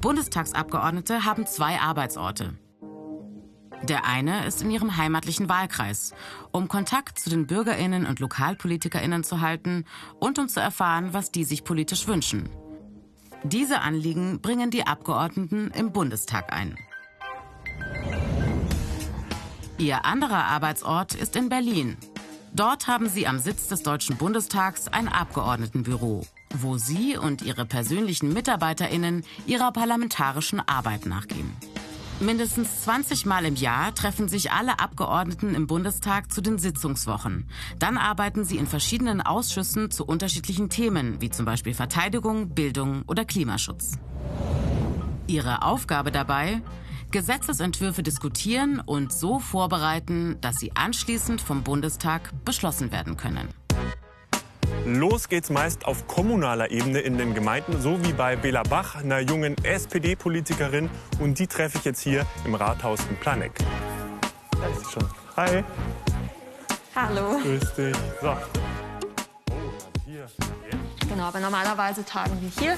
Bundestagsabgeordnete 0.00 1.24
haben 1.24 1.46
zwei 1.46 1.80
Arbeitsorte. 1.80 2.54
Der 3.88 4.06
eine 4.06 4.46
ist 4.46 4.62
in 4.62 4.70
ihrem 4.70 4.96
heimatlichen 4.96 5.48
Wahlkreis, 5.48 6.14
um 6.52 6.68
Kontakt 6.68 7.18
zu 7.18 7.30
den 7.30 7.46
Bürgerinnen 7.46 8.06
und 8.06 8.20
Lokalpolitikerinnen 8.20 9.24
zu 9.24 9.40
halten 9.40 9.84
und 10.20 10.38
um 10.38 10.48
zu 10.48 10.60
erfahren, 10.60 11.12
was 11.12 11.32
die 11.32 11.44
sich 11.44 11.64
politisch 11.64 12.06
wünschen. 12.06 12.48
Diese 13.42 13.80
Anliegen 13.80 14.40
bringen 14.40 14.70
die 14.70 14.86
Abgeordneten 14.86 15.72
im 15.72 15.92
Bundestag 15.92 16.52
ein. 16.52 16.78
Ihr 19.78 20.04
anderer 20.04 20.44
Arbeitsort 20.44 21.14
ist 21.14 21.34
in 21.34 21.48
Berlin. 21.48 21.96
Dort 22.54 22.86
haben 22.86 23.08
sie 23.08 23.26
am 23.26 23.40
Sitz 23.40 23.66
des 23.66 23.82
Deutschen 23.82 24.16
Bundestags 24.16 24.86
ein 24.86 25.08
Abgeordnetenbüro, 25.08 26.24
wo 26.54 26.76
sie 26.76 27.16
und 27.16 27.42
ihre 27.42 27.64
persönlichen 27.64 28.32
Mitarbeiterinnen 28.32 29.24
ihrer 29.46 29.72
parlamentarischen 29.72 30.60
Arbeit 30.60 31.06
nachgehen. 31.06 31.56
Mindestens 32.22 32.82
20 32.82 33.26
Mal 33.26 33.44
im 33.44 33.56
Jahr 33.56 33.92
treffen 33.96 34.28
sich 34.28 34.52
alle 34.52 34.78
Abgeordneten 34.78 35.56
im 35.56 35.66
Bundestag 35.66 36.32
zu 36.32 36.40
den 36.40 36.56
Sitzungswochen. 36.56 37.48
Dann 37.80 37.98
arbeiten 37.98 38.44
sie 38.44 38.58
in 38.58 38.68
verschiedenen 38.68 39.20
Ausschüssen 39.20 39.90
zu 39.90 40.06
unterschiedlichen 40.06 40.68
Themen, 40.68 41.20
wie 41.20 41.30
zum 41.30 41.44
Beispiel 41.46 41.74
Verteidigung, 41.74 42.50
Bildung 42.50 43.02
oder 43.08 43.24
Klimaschutz. 43.24 43.98
Ihre 45.26 45.62
Aufgabe 45.62 46.12
dabei? 46.12 46.62
Gesetzesentwürfe 47.10 48.04
diskutieren 48.04 48.80
und 48.80 49.12
so 49.12 49.40
vorbereiten, 49.40 50.36
dass 50.40 50.56
sie 50.56 50.76
anschließend 50.76 51.40
vom 51.40 51.64
Bundestag 51.64 52.30
beschlossen 52.44 52.92
werden 52.92 53.16
können. 53.16 53.48
Los 54.84 55.28
geht's 55.28 55.48
meist 55.48 55.84
auf 55.84 56.08
kommunaler 56.08 56.72
Ebene 56.72 56.98
in 56.98 57.16
den 57.16 57.34
Gemeinden, 57.34 57.80
so 57.80 58.04
wie 58.04 58.12
bei 58.12 58.34
Bela 58.34 58.64
Bach, 58.64 58.96
einer 58.96 59.20
jungen 59.20 59.56
SPD-Politikerin. 59.62 60.90
Und 61.20 61.38
die 61.38 61.46
treffe 61.46 61.78
ich 61.78 61.84
jetzt 61.84 62.00
hier 62.00 62.26
im 62.44 62.56
Rathaus 62.56 62.98
in 63.08 63.16
Planegg. 63.16 63.52
Da 64.50 64.66
ist 64.66 64.84
sie 64.84 64.92
schon. 64.92 65.08
Hi. 65.36 65.62
Hallo. 66.96 67.38
Grüß 67.42 67.74
dich. 67.74 67.96
So. 68.20 68.30
Oh, 68.30 69.54
hier. 70.04 70.26
Genau, 71.08 71.24
aber 71.24 71.38
normalerweise 71.38 72.04
tagen 72.04 72.36
wir 72.40 72.50
hier. 72.60 72.76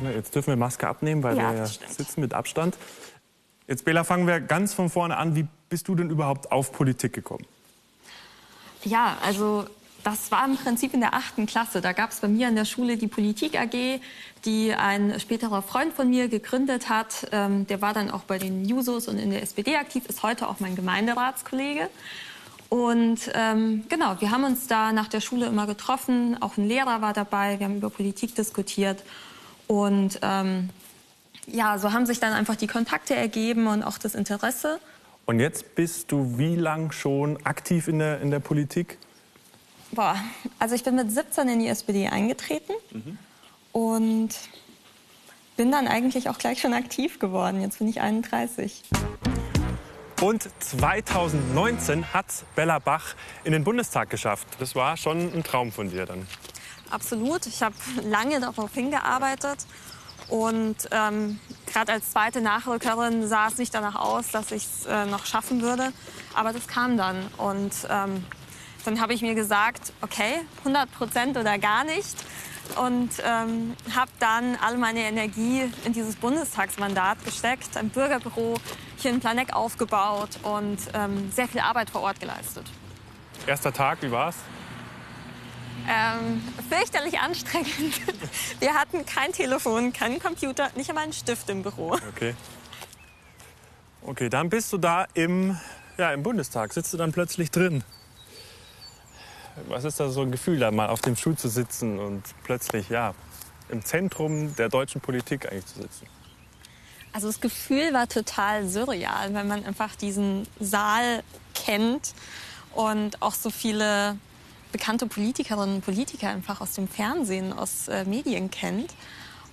Wir, 0.00 0.12
jetzt 0.12 0.34
dürfen 0.34 0.48
wir 0.48 0.56
Maske 0.56 0.88
abnehmen, 0.88 1.22
weil 1.22 1.36
ja, 1.36 1.52
wir 1.52 1.58
ja 1.58 1.66
sitzen 1.66 2.22
mit 2.22 2.32
Abstand. 2.32 2.78
Jetzt, 3.66 3.84
Bela, 3.84 4.04
fangen 4.04 4.26
wir 4.26 4.40
ganz 4.40 4.72
von 4.72 4.88
vorne 4.88 5.18
an. 5.18 5.34
Wie 5.34 5.46
bist 5.68 5.88
du 5.88 5.94
denn 5.96 6.08
überhaupt 6.08 6.50
auf 6.50 6.72
Politik 6.72 7.12
gekommen? 7.12 7.44
Ja, 8.84 9.18
also 9.22 9.66
das 10.06 10.30
war 10.30 10.44
im 10.44 10.56
Prinzip 10.56 10.94
in 10.94 11.00
der 11.00 11.14
achten 11.14 11.46
Klasse. 11.46 11.80
Da 11.80 11.92
gab 11.92 12.12
es 12.12 12.20
bei 12.20 12.28
mir 12.28 12.46
in 12.46 12.54
der 12.54 12.64
Schule 12.64 12.96
die 12.96 13.08
Politik 13.08 13.58
AG, 13.58 14.00
die 14.44 14.72
ein 14.72 15.18
späterer 15.18 15.62
Freund 15.62 15.92
von 15.94 16.08
mir 16.08 16.28
gegründet 16.28 16.88
hat. 16.88 17.26
Ähm, 17.32 17.66
der 17.66 17.82
war 17.82 17.92
dann 17.92 18.12
auch 18.12 18.22
bei 18.22 18.38
den 18.38 18.64
Jusos 18.64 19.08
und 19.08 19.18
in 19.18 19.30
der 19.30 19.42
SPD 19.42 19.74
aktiv, 19.74 20.04
ist 20.08 20.22
heute 20.22 20.48
auch 20.48 20.60
mein 20.60 20.76
Gemeinderatskollege. 20.76 21.90
Und 22.68 23.32
ähm, 23.34 23.84
genau, 23.88 24.20
wir 24.20 24.30
haben 24.30 24.44
uns 24.44 24.68
da 24.68 24.92
nach 24.92 25.08
der 25.08 25.20
Schule 25.20 25.46
immer 25.46 25.66
getroffen. 25.66 26.40
Auch 26.40 26.56
ein 26.56 26.68
Lehrer 26.68 27.02
war 27.02 27.12
dabei. 27.12 27.58
Wir 27.58 27.66
haben 27.66 27.78
über 27.78 27.90
Politik 27.90 28.36
diskutiert. 28.36 29.02
Und 29.66 30.20
ähm, 30.22 30.70
ja, 31.48 31.78
so 31.78 31.92
haben 31.92 32.06
sich 32.06 32.20
dann 32.20 32.32
einfach 32.32 32.54
die 32.54 32.68
Kontakte 32.68 33.16
ergeben 33.16 33.66
und 33.66 33.82
auch 33.82 33.98
das 33.98 34.14
Interesse. 34.14 34.78
Und 35.24 35.40
jetzt 35.40 35.74
bist 35.74 36.12
du 36.12 36.38
wie 36.38 36.54
lang 36.54 36.92
schon 36.92 37.44
aktiv 37.44 37.88
in 37.88 37.98
der, 37.98 38.20
in 38.20 38.30
der 38.30 38.38
Politik? 38.38 38.98
Boah, 39.96 40.16
also 40.58 40.74
ich 40.74 40.84
bin 40.84 40.94
mit 40.94 41.10
17 41.10 41.48
in 41.48 41.58
die 41.58 41.68
SPD 41.68 42.06
eingetreten 42.08 42.74
mhm. 42.90 43.18
und 43.72 44.28
bin 45.56 45.72
dann 45.72 45.88
eigentlich 45.88 46.28
auch 46.28 46.36
gleich 46.36 46.60
schon 46.60 46.74
aktiv 46.74 47.18
geworden. 47.18 47.62
Jetzt 47.62 47.78
bin 47.78 47.88
ich 47.88 48.02
31. 48.02 48.82
Und 50.20 50.50
2019 50.58 52.12
hat 52.12 52.26
Bella 52.54 52.78
Bach 52.78 53.14
in 53.44 53.52
den 53.52 53.64
Bundestag 53.64 54.10
geschafft. 54.10 54.46
Das 54.58 54.74
war 54.74 54.98
schon 54.98 55.32
ein 55.32 55.42
Traum 55.42 55.72
von 55.72 55.90
dir 55.90 56.04
dann. 56.04 56.26
Absolut. 56.90 57.46
Ich 57.46 57.62
habe 57.62 57.74
lange 58.02 58.38
darauf 58.38 58.74
hingearbeitet. 58.74 59.60
Und 60.28 60.76
ähm, 60.90 61.40
gerade 61.72 61.92
als 61.92 62.10
zweite 62.10 62.42
Nachrückerin 62.42 63.26
sah 63.26 63.48
es 63.48 63.56
nicht 63.56 63.72
danach 63.72 63.94
aus, 63.94 64.30
dass 64.30 64.52
ich 64.52 64.64
es 64.64 64.84
äh, 64.84 65.06
noch 65.06 65.24
schaffen 65.24 65.62
würde. 65.62 65.94
Aber 66.34 66.52
das 66.52 66.66
kam 66.66 66.98
dann. 66.98 67.28
Und 67.38 67.72
ähm, 67.88 68.26
dann 68.86 69.00
habe 69.00 69.12
ich 69.14 69.22
mir 69.22 69.34
gesagt, 69.34 69.92
okay, 70.00 70.42
100 70.58 70.90
Prozent 70.92 71.36
oder 71.36 71.58
gar 71.58 71.84
nicht. 71.84 72.16
Und 72.80 73.10
ähm, 73.24 73.76
habe 73.94 74.10
dann 74.18 74.56
all 74.56 74.76
meine 74.76 75.00
Energie 75.00 75.70
in 75.84 75.92
dieses 75.92 76.16
Bundestagsmandat 76.16 77.24
gesteckt, 77.24 77.76
ein 77.76 77.90
Bürgerbüro 77.90 78.56
hier 78.96 79.12
in 79.12 79.20
Planegg 79.20 79.52
aufgebaut 79.52 80.30
und 80.42 80.78
ähm, 80.94 81.30
sehr 81.30 81.46
viel 81.46 81.60
Arbeit 81.60 81.90
vor 81.90 82.02
Ort 82.02 82.18
geleistet. 82.18 82.66
Erster 83.46 83.72
Tag, 83.72 84.02
wie 84.02 84.10
war's? 84.10 84.36
Ähm, 85.88 86.42
fürchterlich 86.68 87.20
anstrengend. 87.20 88.00
Wir 88.58 88.74
hatten 88.74 89.06
kein 89.06 89.32
Telefon, 89.32 89.92
keinen 89.92 90.18
Computer, 90.18 90.70
nicht 90.74 90.88
einmal 90.88 91.04
einen 91.04 91.12
Stift 91.12 91.48
im 91.48 91.62
Büro. 91.62 91.96
Okay. 92.08 92.34
Okay, 94.02 94.28
dann 94.28 94.48
bist 94.48 94.72
du 94.72 94.78
da 94.78 95.06
im, 95.14 95.56
ja, 95.96 96.12
im 96.12 96.24
Bundestag, 96.24 96.72
sitzt 96.72 96.92
du 96.92 96.96
dann 96.96 97.12
plötzlich 97.12 97.52
drin. 97.52 97.84
Was 99.68 99.84
ist 99.84 99.98
da 100.00 100.08
so 100.08 100.22
ein 100.22 100.30
Gefühl, 100.30 100.58
da 100.58 100.70
mal 100.70 100.88
auf 100.88 101.00
dem 101.00 101.16
Stuhl 101.16 101.36
zu 101.36 101.48
sitzen 101.48 101.98
und 101.98 102.22
plötzlich 102.44 102.88
ja, 102.88 103.14
im 103.68 103.84
Zentrum 103.84 104.54
der 104.56 104.68
deutschen 104.68 105.00
Politik 105.00 105.50
eigentlich 105.50 105.66
zu 105.66 105.82
sitzen? 105.82 106.06
Also 107.12 107.28
das 107.28 107.40
Gefühl 107.40 107.94
war 107.94 108.08
total 108.08 108.68
surreal, 108.68 109.32
weil 109.32 109.44
man 109.44 109.64
einfach 109.64 109.96
diesen 109.96 110.46
Saal 110.60 111.22
kennt 111.54 112.12
und 112.74 113.22
auch 113.22 113.32
so 113.32 113.48
viele 113.48 114.18
bekannte 114.70 115.06
Politikerinnen 115.06 115.76
und 115.76 115.84
Politiker 115.84 116.28
einfach 116.28 116.60
aus 116.60 116.74
dem 116.74 116.88
Fernsehen, 116.88 117.54
aus 117.54 117.88
äh, 117.88 118.04
Medien 118.04 118.50
kennt. 118.50 118.94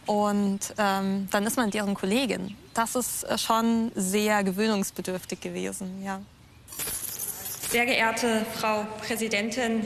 Und 0.06 0.74
ähm, 0.78 1.30
dann 1.32 1.46
ist 1.46 1.56
man 1.56 1.72
deren 1.72 1.94
Kollegin. 1.94 2.58
Das 2.74 2.96
ist 2.96 3.24
äh, 3.24 3.38
schon 3.38 3.94
sehr 3.96 4.44
gewöhnungsbedürftig 4.44 5.40
gewesen, 5.40 6.04
ja. 6.04 6.20
Sehr 7.74 7.88
geehrte 7.88 8.46
Frau 8.54 8.86
Präsidentin, 9.00 9.84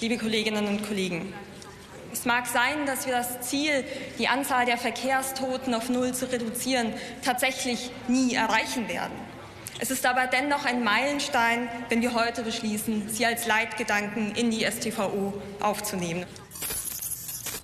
liebe 0.00 0.16
Kolleginnen 0.16 0.66
und 0.66 0.88
Kollegen. 0.88 1.34
Es 2.10 2.24
mag 2.24 2.46
sein, 2.46 2.86
dass 2.86 3.04
wir 3.04 3.12
das 3.12 3.42
Ziel, 3.42 3.84
die 4.18 4.28
Anzahl 4.28 4.64
der 4.64 4.78
Verkehrstoten 4.78 5.74
auf 5.74 5.90
Null 5.90 6.14
zu 6.14 6.32
reduzieren, 6.32 6.94
tatsächlich 7.22 7.90
nie 8.08 8.32
erreichen 8.32 8.88
werden. 8.88 9.12
Es 9.78 9.90
ist 9.90 10.06
aber 10.06 10.26
dennoch 10.26 10.64
ein 10.64 10.82
Meilenstein, 10.82 11.68
wenn 11.90 12.00
wir 12.00 12.14
heute 12.14 12.44
beschließen, 12.44 13.10
sie 13.10 13.26
als 13.26 13.46
Leitgedanken 13.46 14.32
in 14.34 14.50
die 14.50 14.64
STVO 14.64 15.34
aufzunehmen. 15.60 16.24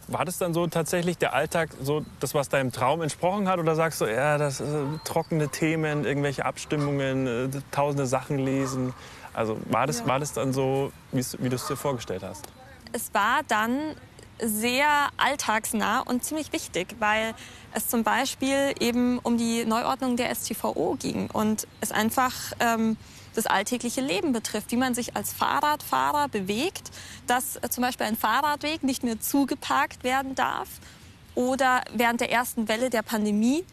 War 0.08 0.26
das 0.26 0.36
dann 0.36 0.52
so 0.52 0.66
tatsächlich 0.66 1.16
der 1.16 1.32
Alltag, 1.32 1.70
so 1.80 2.04
das, 2.20 2.34
was 2.34 2.50
deinem 2.50 2.70
Traum 2.70 3.00
entsprochen 3.00 3.48
hat? 3.48 3.58
Oder 3.58 3.74
sagst 3.74 4.02
du, 4.02 4.04
ja, 4.04 4.36
das 4.36 4.60
äh, 4.60 4.64
trockene 5.04 5.48
Themen, 5.48 6.04
irgendwelche 6.04 6.44
Abstimmungen, 6.44 7.26
äh, 7.26 7.48
tausende 7.70 8.04
Sachen 8.04 8.38
lesen? 8.38 8.92
Also 9.34 9.58
war 9.66 9.86
das, 9.86 10.00
ja. 10.00 10.06
war 10.06 10.18
das 10.18 10.32
dann 10.32 10.52
so, 10.52 10.92
wie 11.12 11.48
du 11.48 11.56
es 11.56 11.66
dir 11.66 11.76
vorgestellt 11.76 12.22
hast? 12.22 12.46
Es 12.92 13.12
war 13.12 13.42
dann 13.48 13.96
sehr 14.40 15.08
alltagsnah 15.16 16.00
und 16.00 16.24
ziemlich 16.24 16.52
wichtig, 16.52 16.96
weil 16.98 17.34
es 17.72 17.88
zum 17.88 18.04
Beispiel 18.04 18.74
eben 18.80 19.18
um 19.20 19.36
die 19.38 19.64
Neuordnung 19.64 20.16
der 20.16 20.34
STVO 20.34 20.96
ging 20.98 21.30
und 21.30 21.66
es 21.80 21.92
einfach 21.92 22.32
ähm, 22.60 22.96
das 23.34 23.46
alltägliche 23.46 24.00
Leben 24.00 24.32
betrifft, 24.32 24.70
wie 24.70 24.76
man 24.76 24.94
sich 24.94 25.16
als 25.16 25.32
Fahrradfahrer 25.32 26.28
bewegt, 26.28 26.90
dass 27.26 27.56
äh, 27.56 27.68
zum 27.68 27.82
Beispiel 27.82 28.06
ein 28.06 28.16
Fahrradweg 28.16 28.82
nicht 28.82 29.02
mehr 29.02 29.20
zugeparkt 29.20 30.04
werden 30.04 30.34
darf 30.34 30.68
oder 31.34 31.82
während 31.92 32.20
der 32.20 32.30
ersten 32.30 32.68
Welle 32.68 32.90
der 32.90 33.02
Pandemie 33.02 33.64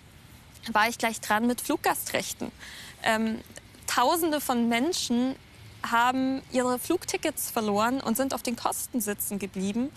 war 0.72 0.88
ich 0.88 0.98
gleich 0.98 1.22
dran 1.22 1.48
mit 1.48 1.62
Fluggastrechten. 1.62 2.52
Ähm, 3.04 3.40
Tausende 3.88 4.40
von 4.40 4.70
Menschen 4.70 5.36
haben 5.90 6.42
ihre 6.52 6.80
Flugtickets 6.80 7.52
verloren 7.52 8.02
und 8.02 8.18
sind 8.18 8.34
auf 8.34 8.44
den 8.44 8.56
Kosten 8.56 9.02
sitzen 9.02 9.40
geblieben. 9.40 9.90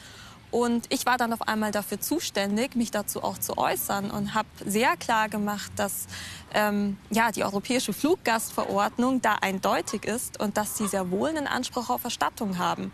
Und 0.51 0.87
ich 0.91 1.05
war 1.05 1.19
dann 1.19 1.33
auf 1.33 1.49
einmal 1.49 1.73
dafür 1.73 2.01
zuständig, 2.01 2.77
mich 2.77 2.93
dazu 2.93 3.25
auch 3.25 3.39
zu 3.39 3.59
äußern 3.59 4.13
und 4.13 4.35
habe 4.35 4.47
sehr 4.65 4.97
klar 4.97 5.29
gemacht, 5.29 5.73
dass 5.75 6.07
ähm, 6.53 6.97
ja, 7.11 7.33
die 7.33 7.43
europäische 7.43 7.93
Fluggastverordnung 7.93 9.21
da 9.21 9.35
eindeutig 9.41 10.05
ist 10.05 10.39
und 10.39 10.57
dass 10.57 10.79
sie 10.79 10.87
sehr 10.87 11.11
wohl 11.11 11.31
einen 11.31 11.49
Anspruch 11.49 11.91
auf 11.91 12.05
Erstattung 12.05 12.59
haben. 12.59 12.93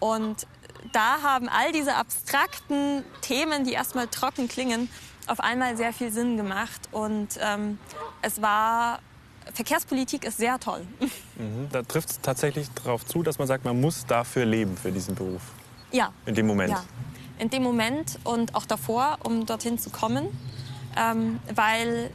Und 0.00 0.46
da 0.92 1.22
haben 1.22 1.50
all 1.50 1.70
diese 1.72 1.96
abstrakten 1.96 3.04
Themen, 3.20 3.64
die 3.64 3.72
erstmal 3.72 4.08
trocken 4.08 4.48
klingen, 4.48 4.88
auf 5.26 5.40
einmal 5.40 5.76
sehr 5.76 5.92
viel 5.92 6.10
Sinn 6.10 6.38
gemacht. 6.38 6.88
Und 6.92 7.28
ähm, 7.40 7.78
es 8.22 8.40
war 8.40 9.00
Verkehrspolitik 9.54 10.24
ist 10.24 10.38
sehr 10.38 10.58
toll. 10.58 10.86
Mhm. 11.38 11.68
Da 11.70 11.82
trifft 11.82 12.10
es 12.10 12.20
tatsächlich 12.20 12.68
darauf 12.70 13.04
zu, 13.04 13.22
dass 13.22 13.38
man 13.38 13.46
sagt, 13.46 13.64
man 13.64 13.80
muss 13.80 14.06
dafür 14.06 14.44
leben 14.44 14.76
für 14.76 14.92
diesen 14.92 15.14
Beruf. 15.14 15.42
Ja. 15.92 16.12
In 16.24 16.34
dem 16.34 16.46
Moment. 16.46 16.70
Ja. 16.70 16.84
In 17.38 17.50
dem 17.50 17.62
Moment 17.62 18.18
und 18.24 18.54
auch 18.54 18.66
davor, 18.66 19.18
um 19.22 19.46
dorthin 19.46 19.78
zu 19.78 19.90
kommen. 19.90 20.28
Ähm, 20.96 21.40
weil 21.54 22.10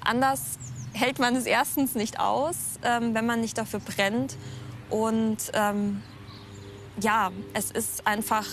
anders 0.00 0.58
hält 0.94 1.18
man 1.18 1.36
es 1.36 1.44
erstens 1.44 1.94
nicht 1.94 2.18
aus, 2.18 2.56
ähm, 2.82 3.14
wenn 3.14 3.26
man 3.26 3.40
nicht 3.40 3.58
dafür 3.58 3.80
brennt. 3.80 4.36
Und 4.88 5.38
ähm, 5.52 6.02
ja, 7.00 7.30
es 7.52 7.70
ist 7.70 8.06
einfach 8.06 8.46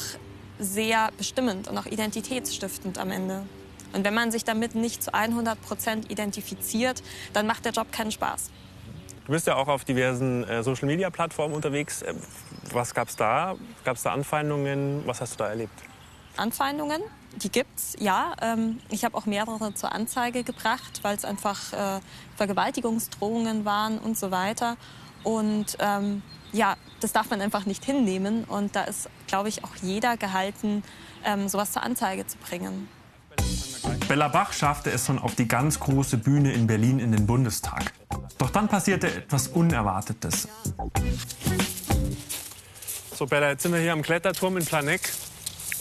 sehr 0.59 1.09
bestimmend 1.17 1.67
und 1.67 1.77
auch 1.77 1.85
identitätsstiftend 1.85 2.97
am 2.97 3.11
Ende. 3.11 3.45
Und 3.93 4.03
wenn 4.03 4.13
man 4.13 4.31
sich 4.31 4.43
damit 4.43 4.75
nicht 4.75 5.03
zu 5.03 5.13
100 5.13 5.61
Prozent 5.61 6.11
identifiziert, 6.11 7.03
dann 7.33 7.47
macht 7.47 7.65
der 7.65 7.71
Job 7.71 7.91
keinen 7.91 8.11
Spaß. 8.11 8.51
Du 9.25 9.31
bist 9.31 9.47
ja 9.47 9.55
auch 9.55 9.69
auf 9.69 9.85
diversen 9.85 10.43
äh, 10.43 10.63
Social-Media-Plattformen 10.63 11.55
unterwegs. 11.55 12.01
Äh, 12.01 12.13
was 12.71 12.93
gab 12.93 13.07
es 13.07 13.15
da? 13.15 13.55
Gab 13.85 13.95
es 13.95 14.03
da 14.03 14.11
Anfeindungen? 14.11 15.03
Was 15.05 15.21
hast 15.21 15.35
du 15.35 15.37
da 15.37 15.49
erlebt? 15.49 15.73
Anfeindungen, 16.35 17.01
die 17.35 17.49
gibt's, 17.49 17.95
ja. 17.99 18.33
Ähm, 18.41 18.79
ich 18.89 19.05
habe 19.05 19.15
auch 19.15 19.25
mehrere 19.25 19.73
zur 19.75 19.93
Anzeige 19.93 20.43
gebracht, 20.43 20.99
weil 21.03 21.15
es 21.15 21.23
einfach 21.23 21.73
äh, 21.73 22.01
Vergewaltigungsdrohungen 22.35 23.65
waren 23.65 23.99
und 23.99 24.17
so 24.17 24.31
weiter. 24.31 24.77
Und 25.23 25.77
ähm, 25.79 26.21
ja, 26.51 26.75
das 26.99 27.13
darf 27.13 27.29
man 27.29 27.39
einfach 27.39 27.65
nicht 27.65 27.85
hinnehmen. 27.85 28.43
Und 28.43 28.75
da 28.75 28.83
ist, 28.83 29.09
glaube 29.27 29.47
ich, 29.49 29.63
auch 29.63 29.75
jeder 29.81 30.17
gehalten, 30.17 30.83
ähm, 31.23 31.47
sowas 31.47 31.71
zur 31.71 31.83
Anzeige 31.83 32.27
zu 32.27 32.37
bringen. 32.37 32.89
Bella 34.13 34.27
Bach 34.27 34.53
schaffte 34.53 34.91
es 34.91 35.07
schon 35.07 35.17
auf 35.17 35.33
die 35.33 35.47
ganz 35.47 35.79
große 35.79 36.17
Bühne 36.17 36.53
in 36.53 36.67
Berlin 36.67 36.99
in 36.99 37.11
den 37.11 37.25
Bundestag. 37.25 37.93
Doch 38.37 38.51
dann 38.51 38.67
passierte 38.67 39.07
etwas 39.07 39.47
Unerwartetes. 39.47 40.47
So, 43.15 43.25
Bella, 43.25 43.49
jetzt 43.49 43.63
sind 43.63 43.73
wir 43.73 43.79
hier 43.79 43.91
am 43.91 44.03
Kletterturm 44.03 44.57
in 44.57 44.65
Planegg. 44.67 45.01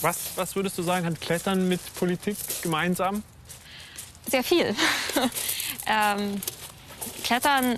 Was, 0.01 0.31
was 0.35 0.55
würdest 0.55 0.79
du 0.79 0.81
sagen, 0.81 1.05
hat 1.05 1.21
Klettern 1.21 1.69
mit 1.69 1.79
Politik 1.93 2.35
gemeinsam? 2.63 3.21
Sehr 4.27 4.43
viel. 4.43 4.65
ähm, 5.85 6.41
Klettern 7.23 7.77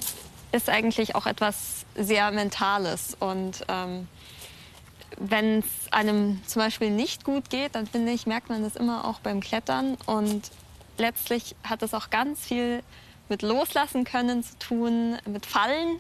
ist 0.54 0.70
eigentlich 0.70 1.16
auch 1.16 1.26
etwas 1.26 1.84
sehr 1.96 2.32
Mentales. 2.32 3.18
Und 3.20 3.66
ähm, 3.68 4.08
wenn 5.18 5.60
es 5.60 5.92
einem 5.92 6.42
zum 6.46 6.62
Beispiel 6.62 6.90
nicht 6.90 7.24
gut 7.24 7.50
geht, 7.50 7.76
dann 7.76 7.88
finde 7.88 8.12
ich, 8.12 8.28
merkt 8.28 8.50
man 8.50 8.64
das 8.64 8.76
immer 8.76 9.06
auch 9.06 9.20
beim 9.20 9.40
Klettern. 9.40 9.98
Und 10.06 10.52
letztlich 10.98 11.56
hat 11.64 11.82
es 11.84 11.94
auch 11.94 12.10
ganz 12.10 12.42
viel 12.42 12.84
mit 13.30 13.42
Loslassen 13.42 14.04
können 14.04 14.44
zu 14.44 14.58
tun, 14.60 15.18
mit 15.26 15.46
Fallen 15.46 16.00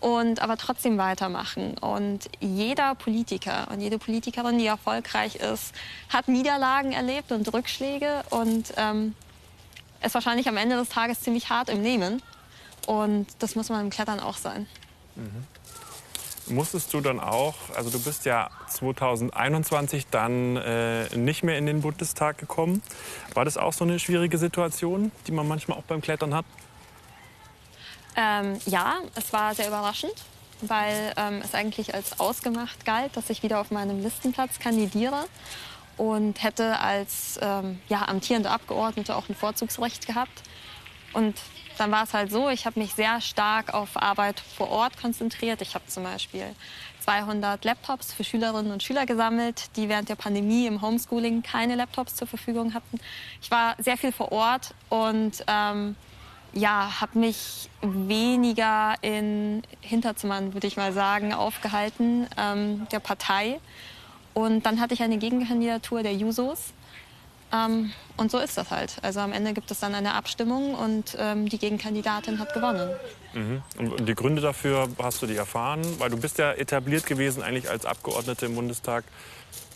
und 0.00 0.40
aber 0.40 0.56
trotzdem 0.56 0.98
weitermachen. 0.98 1.78
Und 1.78 2.28
jeder 2.40 2.94
Politiker 2.94 3.68
und 3.70 3.80
jede 3.80 3.98
Politikerin, 3.98 4.58
die 4.58 4.66
erfolgreich 4.66 5.36
ist, 5.36 5.74
hat 6.10 6.28
Niederlagen 6.28 6.92
erlebt 6.92 7.32
und 7.32 7.52
Rückschläge 7.52 8.22
und 8.30 8.74
ähm, 8.76 9.14
ist 10.04 10.14
wahrscheinlich 10.14 10.48
am 10.48 10.58
Ende 10.58 10.76
des 10.76 10.90
Tages 10.90 11.22
ziemlich 11.22 11.48
hart 11.48 11.70
im 11.70 11.80
Nehmen. 11.80 12.22
Und 12.86 13.26
das 13.38 13.56
muss 13.56 13.70
man 13.70 13.80
im 13.80 13.90
Klettern 13.90 14.20
auch 14.20 14.36
sein. 14.36 14.66
Mhm. 15.16 15.46
Musstest 16.48 16.92
du 16.92 17.00
dann 17.00 17.20
auch, 17.20 17.54
also 17.74 17.90
du 17.90 17.98
bist 17.98 18.26
ja 18.26 18.50
2021 18.68 20.06
dann 20.10 20.56
äh, 20.56 21.16
nicht 21.16 21.42
mehr 21.42 21.56
in 21.56 21.66
den 21.66 21.80
Bundestag 21.80 22.38
gekommen. 22.38 22.82
War 23.32 23.44
das 23.44 23.56
auch 23.56 23.72
so 23.72 23.84
eine 23.84 23.98
schwierige 23.98 24.36
Situation, 24.36 25.10
die 25.26 25.32
man 25.32 25.48
manchmal 25.48 25.78
auch 25.78 25.84
beim 25.84 26.02
Klettern 26.02 26.34
hat? 26.34 26.44
Ähm, 28.16 28.58
ja, 28.66 28.98
es 29.14 29.32
war 29.32 29.54
sehr 29.54 29.68
überraschend, 29.68 30.14
weil 30.60 31.12
ähm, 31.16 31.40
es 31.42 31.54
eigentlich 31.54 31.94
als 31.94 32.20
ausgemacht 32.20 32.84
galt, 32.84 33.16
dass 33.16 33.30
ich 33.30 33.42
wieder 33.42 33.60
auf 33.60 33.70
meinem 33.70 34.02
Listenplatz 34.02 34.58
kandidiere 34.58 35.24
und 35.96 36.42
hätte 36.42 36.78
als 36.78 37.38
ähm, 37.40 37.80
ja, 37.88 38.06
amtierende 38.06 38.50
Abgeordnete 38.50 39.16
auch 39.16 39.28
ein 39.28 39.34
Vorzugsrecht 39.34 40.06
gehabt. 40.06 40.42
Und 41.12 41.34
dann 41.78 41.90
war 41.90 42.04
es 42.04 42.14
halt 42.14 42.30
so, 42.30 42.48
ich 42.48 42.66
habe 42.66 42.80
mich 42.80 42.94
sehr 42.94 43.20
stark 43.20 43.74
auf 43.74 44.00
Arbeit 44.00 44.40
vor 44.40 44.70
Ort 44.70 45.00
konzentriert. 45.00 45.60
Ich 45.62 45.74
habe 45.74 45.86
zum 45.86 46.04
Beispiel 46.04 46.54
200 47.00 47.64
Laptops 47.64 48.12
für 48.12 48.24
Schülerinnen 48.24 48.72
und 48.72 48.82
Schüler 48.82 49.06
gesammelt, 49.06 49.76
die 49.76 49.88
während 49.88 50.08
der 50.08 50.14
Pandemie 50.14 50.66
im 50.66 50.80
Homeschooling 50.80 51.42
keine 51.42 51.74
Laptops 51.74 52.14
zur 52.14 52.26
Verfügung 52.26 52.74
hatten. 52.74 52.98
Ich 53.42 53.50
war 53.50 53.76
sehr 53.78 53.96
viel 53.96 54.12
vor 54.12 54.32
Ort 54.32 54.74
und 54.88 55.44
ähm, 55.46 55.96
ja, 56.54 57.00
habe 57.00 57.18
mich 57.18 57.68
weniger 57.82 58.94
in 59.02 59.62
Hinterzimmern, 59.80 60.54
würde 60.54 60.66
ich 60.66 60.76
mal 60.76 60.92
sagen, 60.92 61.34
aufgehalten 61.34 62.26
ähm, 62.38 62.86
der 62.92 63.00
Partei. 63.00 63.60
Und 64.32 64.64
dann 64.64 64.80
hatte 64.80 64.94
ich 64.94 65.02
eine 65.02 65.18
Gegenkandidatur 65.18 66.02
der 66.02 66.14
Jusos. 66.14 66.72
Ähm, 67.54 67.92
und 68.16 68.30
so 68.30 68.38
ist 68.38 68.56
das 68.56 68.70
halt. 68.70 68.96
Also 69.02 69.20
am 69.20 69.32
Ende 69.32 69.52
gibt 69.54 69.70
es 69.70 69.80
dann 69.80 69.94
eine 69.94 70.14
Abstimmung 70.14 70.74
und 70.74 71.16
ähm, 71.18 71.48
die 71.48 71.58
Gegenkandidatin 71.58 72.38
hat 72.38 72.52
gewonnen. 72.54 72.90
Mhm. 73.32 73.62
Und 73.78 74.08
die 74.08 74.14
Gründe 74.14 74.42
dafür 74.42 74.88
hast 75.02 75.22
du 75.22 75.26
die 75.26 75.36
erfahren? 75.36 75.82
Weil 75.98 76.10
du 76.10 76.16
bist 76.16 76.38
ja 76.38 76.52
etabliert 76.52 77.06
gewesen 77.06 77.42
eigentlich 77.42 77.68
als 77.70 77.86
Abgeordnete 77.86 78.46
im 78.46 78.54
Bundestag. 78.54 79.04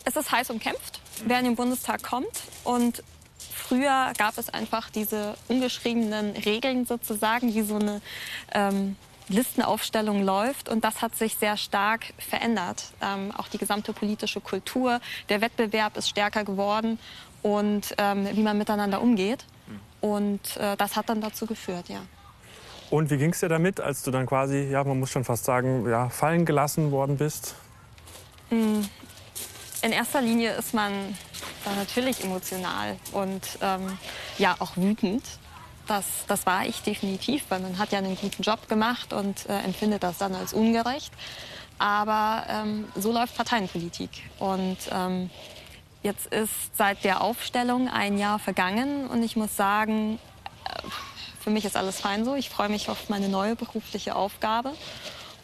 Es 0.05 0.17
ist 0.17 0.31
heiß 0.31 0.51
umkämpft, 0.51 1.01
wer 1.27 1.39
in 1.39 1.45
den 1.45 1.57
Bundestag 1.57 2.03
kommt. 2.03 2.43
Und 2.65 3.03
früher 3.55 4.13
gab 4.17 4.39
es 4.39 4.49
einfach 4.49 4.91
diese 4.91 5.35
ungeschriebenen 5.49 6.37
Regeln 6.37 6.87
sozusagen, 6.87 7.55
wie 7.55 7.63
so 7.63 7.77
eine 7.77 8.01
ähm, 8.55 8.97
Listenaufstellung 9.29 10.23
läuft. 10.23 10.69
Und 10.69 10.85
das 10.85 11.03
hat 11.03 11.17
sich 11.17 11.37
sehr 11.37 11.57
stark 11.57 12.15
verändert. 12.19 12.85
Ähm, 13.03 13.33
auch 13.37 13.49
die 13.49 13.59
gesamte 13.59 13.93
politische 13.93 14.41
Kultur, 14.41 15.01
der 15.29 15.41
Wettbewerb 15.41 15.97
ist 15.97 16.09
stärker 16.09 16.45
geworden 16.45 16.99
und 17.43 17.95
ähm, 17.99 18.29
wie 18.33 18.43
man 18.43 18.59
miteinander 18.59 19.01
umgeht. 19.01 19.45
Und 20.01 20.57
äh, 20.57 20.77
das 20.77 20.97
hat 20.97 21.09
dann 21.09 21.21
dazu 21.21 21.47
geführt, 21.47 21.89
ja. 21.89 22.01
Und 22.91 23.11
wie 23.11 23.19
ging 23.19 23.33
es 23.33 23.41
dir 23.41 23.49
damit, 23.49 23.81
als 23.81 24.03
du 24.03 24.11
dann 24.11 24.27
quasi, 24.27 24.69
ja, 24.71 24.83
man 24.85 24.99
muss 24.99 25.11
schon 25.11 25.25
fast 25.25 25.45
sagen, 25.45 25.89
ja, 25.89 26.09
fallen 26.09 26.47
gelassen 26.47 26.91
worden 26.91 27.17
bist? 27.17 27.55
Mm. 28.51 28.81
In 29.81 29.93
erster 29.93 30.21
Linie 30.21 30.55
ist 30.55 30.75
man 30.75 30.93
da 31.65 31.75
natürlich 31.75 32.25
emotional 32.25 32.97
und 33.13 33.43
ähm, 33.61 33.99
ja 34.39 34.57
auch 34.59 34.77
wütend. 34.77 35.23
Das, 35.87 36.05
das 36.27 36.47
war 36.47 36.67
ich 36.67 36.83
definitiv, 36.83 37.45
weil 37.49 37.61
man 37.61 37.79
hat 37.79 37.93
ja 37.93 37.99
einen 37.99 38.17
guten 38.17 38.43
Job 38.43 38.69
gemacht 38.69 39.13
und 39.13 39.49
äh, 39.49 39.61
empfindet 39.61 40.03
das 40.03 40.19
dann 40.19 40.35
als 40.35 40.53
ungerecht. 40.53 41.13
Aber 41.79 42.45
ähm, 42.49 42.87
so 42.97 43.13
läuft 43.13 43.37
Parteienpolitik. 43.37 44.11
Und 44.41 44.79
ähm, 44.91 45.31
Jetzt 46.03 46.27
ist 46.27 46.77
seit 46.77 47.05
der 47.05 47.23
Aufstellung 47.23 47.89
ein 47.89 48.19
Jahr 48.19 48.39
vergangen 48.39 49.09
und 49.09 49.23
ich 49.23 49.37
muss 49.37 49.57
sagen, 49.57 50.19
äh, 50.65 50.89
für 51.41 51.51
mich 51.51 51.65
ist 51.65 51.77
alles 51.77 52.01
fein 52.01 52.25
so. 52.25 52.35
Ich 52.35 52.51
freue 52.51 52.69
mich 52.69 52.89
auf 52.89 53.09
meine 53.09 53.29
neue 53.29 53.57
berufliche 53.57 54.15
Aufgabe. 54.15 54.75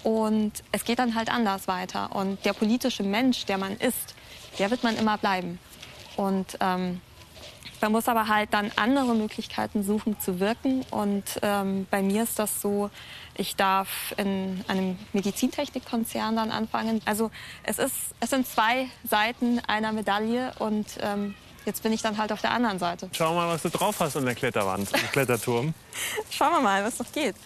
Und 0.02 0.52
es 0.70 0.84
geht 0.84 0.98
dann 0.98 1.14
halt 1.14 1.30
anders 1.30 1.66
weiter. 1.66 2.14
Und 2.14 2.44
der 2.44 2.52
politische 2.52 3.02
Mensch, 3.02 3.46
der 3.46 3.56
man 3.56 3.76
ist, 3.78 4.14
der 4.58 4.70
wird 4.70 4.82
man 4.82 4.96
immer 4.96 5.16
bleiben. 5.16 5.58
Und 6.16 6.58
ähm, 6.60 7.00
man 7.84 7.92
muss 7.92 8.08
aber 8.08 8.28
halt 8.28 8.54
dann 8.54 8.72
andere 8.76 9.14
Möglichkeiten 9.14 9.82
suchen 9.82 10.18
zu 10.18 10.40
wirken. 10.40 10.86
Und 10.90 11.24
ähm, 11.42 11.86
bei 11.90 12.00
mir 12.00 12.22
ist 12.22 12.38
das 12.38 12.62
so, 12.62 12.88
ich 13.36 13.56
darf 13.56 14.14
in 14.16 14.64
einem 14.68 14.98
Medizintechnikkonzern 15.12 16.34
dann 16.34 16.50
anfangen. 16.50 17.02
Also 17.04 17.30
es, 17.62 17.78
ist, 17.78 17.94
es 18.20 18.30
sind 18.30 18.48
zwei 18.48 18.88
Seiten 19.06 19.60
einer 19.66 19.92
Medaille 19.92 20.52
und 20.60 20.86
ähm, 21.00 21.34
jetzt 21.66 21.82
bin 21.82 21.92
ich 21.92 22.00
dann 22.00 22.16
halt 22.16 22.32
auf 22.32 22.40
der 22.40 22.52
anderen 22.52 22.78
Seite. 22.78 23.10
Schau 23.12 23.34
mal, 23.34 23.50
was 23.50 23.60
du 23.60 23.68
drauf 23.68 24.00
hast 24.00 24.16
an 24.16 24.24
der 24.24 24.34
Kletterwand, 24.34 24.90
im 24.90 25.10
Kletterturm. 25.12 25.74
Schauen 26.30 26.52
wir 26.52 26.60
mal, 26.62 26.82
was 26.84 26.98
noch 26.98 27.12
geht. 27.12 27.36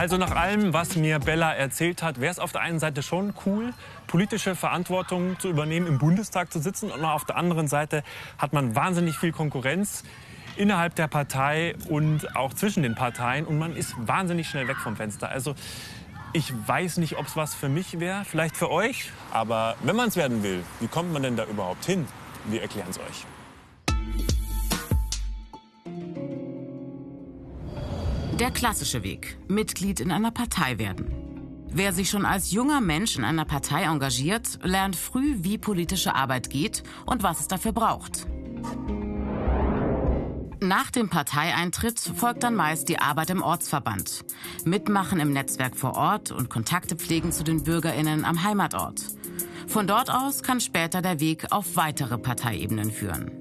Also 0.00 0.16
nach 0.16 0.30
allem, 0.30 0.72
was 0.72 0.96
mir 0.96 1.18
Bella 1.18 1.52
erzählt 1.52 2.02
hat, 2.02 2.22
wäre 2.22 2.32
es 2.32 2.38
auf 2.38 2.52
der 2.52 2.62
einen 2.62 2.78
Seite 2.78 3.02
schon 3.02 3.34
cool, 3.44 3.74
politische 4.06 4.54
Verantwortung 4.54 5.38
zu 5.38 5.50
übernehmen, 5.50 5.86
im 5.86 5.98
Bundestag 5.98 6.50
zu 6.50 6.58
sitzen. 6.58 6.90
Und 6.90 7.04
auf 7.04 7.26
der 7.26 7.36
anderen 7.36 7.68
Seite 7.68 8.02
hat 8.38 8.54
man 8.54 8.74
wahnsinnig 8.74 9.18
viel 9.18 9.30
Konkurrenz 9.30 10.04
innerhalb 10.56 10.94
der 10.94 11.06
Partei 11.06 11.74
und 11.90 12.34
auch 12.34 12.54
zwischen 12.54 12.82
den 12.82 12.94
Parteien. 12.94 13.44
Und 13.44 13.58
man 13.58 13.76
ist 13.76 13.94
wahnsinnig 13.98 14.48
schnell 14.48 14.68
weg 14.68 14.78
vom 14.78 14.96
Fenster. 14.96 15.28
Also 15.28 15.54
ich 16.32 16.50
weiß 16.66 16.96
nicht, 16.96 17.18
ob 17.18 17.26
es 17.26 17.36
was 17.36 17.54
für 17.54 17.68
mich 17.68 18.00
wäre, 18.00 18.24
vielleicht 18.24 18.56
für 18.56 18.70
euch. 18.70 19.10
Aber 19.32 19.76
wenn 19.82 19.96
man 19.96 20.08
es 20.08 20.16
werden 20.16 20.42
will, 20.42 20.64
wie 20.80 20.88
kommt 20.88 21.12
man 21.12 21.22
denn 21.22 21.36
da 21.36 21.44
überhaupt 21.44 21.84
hin? 21.84 22.08
Wir 22.46 22.62
erklären 22.62 22.88
es 22.88 22.98
euch. 22.98 23.26
Der 28.40 28.50
klassische 28.50 29.02
Weg. 29.02 29.36
Mitglied 29.48 30.00
in 30.00 30.10
einer 30.10 30.30
Partei 30.30 30.78
werden. 30.78 31.12
Wer 31.68 31.92
sich 31.92 32.08
schon 32.08 32.24
als 32.24 32.52
junger 32.52 32.80
Mensch 32.80 33.18
in 33.18 33.24
einer 33.24 33.44
Partei 33.44 33.82
engagiert, 33.82 34.58
lernt 34.62 34.96
früh, 34.96 35.36
wie 35.40 35.58
politische 35.58 36.14
Arbeit 36.14 36.48
geht 36.48 36.82
und 37.04 37.22
was 37.22 37.40
es 37.40 37.48
dafür 37.48 37.72
braucht. 37.72 38.26
Nach 40.62 40.90
dem 40.90 41.10
Parteieintritt 41.10 42.00
folgt 42.00 42.42
dann 42.42 42.56
meist 42.56 42.88
die 42.88 42.98
Arbeit 42.98 43.28
im 43.28 43.42
Ortsverband. 43.42 44.24
Mitmachen 44.64 45.20
im 45.20 45.34
Netzwerk 45.34 45.76
vor 45.76 45.94
Ort 45.96 46.30
und 46.32 46.48
Kontakte 46.48 46.96
pflegen 46.96 47.32
zu 47.32 47.44
den 47.44 47.62
BürgerInnen 47.62 48.24
am 48.24 48.42
Heimatort. 48.42 49.02
Von 49.66 49.86
dort 49.86 50.08
aus 50.08 50.42
kann 50.42 50.62
später 50.62 51.02
der 51.02 51.20
Weg 51.20 51.52
auf 51.52 51.76
weitere 51.76 52.16
Parteiebenen 52.16 52.90
führen. 52.90 53.32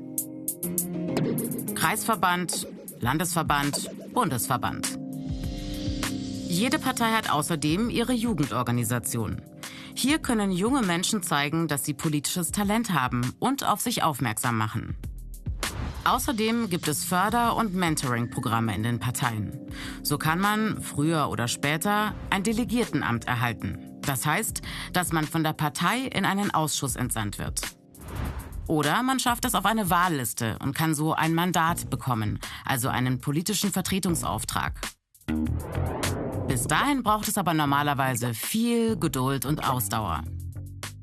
Kreisverband, 1.74 2.68
Landesverband, 3.00 3.90
Bundesverband. 4.14 5.00
Jede 6.48 6.80
Partei 6.80 7.12
hat 7.12 7.32
außerdem 7.32 7.90
ihre 7.90 8.14
Jugendorganisation. 8.14 9.42
Hier 9.96 10.20
können 10.20 10.52
junge 10.52 10.82
Menschen 10.82 11.24
zeigen, 11.24 11.68
dass 11.68 11.86
sie 11.86 11.94
politisches 11.94 12.52
Talent 12.52 12.94
haben 12.94 13.34
und 13.40 13.66
auf 13.66 13.80
sich 13.80 14.04
aufmerksam 14.04 14.58
machen. 14.58 14.98
Außerdem 16.04 16.70
gibt 16.70 16.88
es 16.88 17.06
Förder- 17.06 17.56
und 17.56 17.76
Mentoring-Programme 17.76 18.76
in 18.76 18.84
den 18.84 19.00
Parteien. 19.00 19.60
So 20.02 20.18
kann 20.18 20.40
man 20.40 20.82
früher 20.82 21.30
oder 21.30 21.48
später 21.48 22.16
ein 22.30 22.44
Delegiertenamt 22.44 23.26
erhalten. 23.26 24.00
Das 24.02 24.26
heißt, 24.26 24.62
dass 24.94 25.12
man 25.12 25.26
von 25.26 25.44
der 25.44 25.54
Partei 25.54 26.00
in 26.00 26.26
einen 26.26 26.52
Ausschuss 26.52 26.96
entsandt 26.96 27.38
wird. 27.38 27.62
Oder 28.70 29.02
man 29.02 29.18
schafft 29.20 29.46
es 29.46 29.56
auf 29.56 29.66
eine 29.66 29.90
Wahlliste 29.90 30.60
und 30.60 30.76
kann 30.76 30.94
so 30.94 31.16
ein 31.16 31.34
Mandat 31.34 31.90
bekommen, 31.90 32.40
also 32.66 32.88
einen 32.88 33.20
politischen 33.20 33.72
Vertretungsauftrag. 33.72 34.80
Bis 36.48 36.68
dahin 36.68 37.02
braucht 37.02 37.28
es 37.28 37.40
aber 37.40 37.56
normalerweise 37.56 38.36
viel 38.36 38.96
Geduld 38.96 39.48
und 39.48 39.68
Ausdauer. 39.68 40.24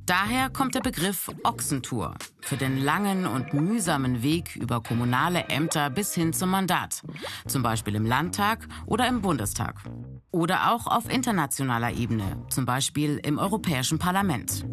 Daher 0.06 0.48
kommt 0.48 0.76
der 0.76 0.80
Begriff 0.80 1.28
Ochsentour 1.42 2.14
für 2.40 2.56
den 2.56 2.78
langen 2.78 3.26
und 3.26 3.52
mühsamen 3.52 4.22
Weg 4.22 4.54
über 4.54 4.80
kommunale 4.80 5.46
Ämter 5.48 5.90
bis 5.90 6.14
hin 6.14 6.32
zum 6.32 6.50
Mandat, 6.50 7.02
zum 7.48 7.64
Beispiel 7.64 7.96
im 7.96 8.06
Landtag 8.06 8.68
oder 8.86 9.08
im 9.08 9.22
Bundestag. 9.22 9.82
Oder 10.30 10.72
auch 10.72 10.86
auf 10.86 11.10
internationaler 11.10 11.94
Ebene, 11.94 12.46
zum 12.48 12.64
Beispiel 12.64 13.20
im 13.24 13.38
Europäischen 13.38 13.98
Parlament. 13.98 14.64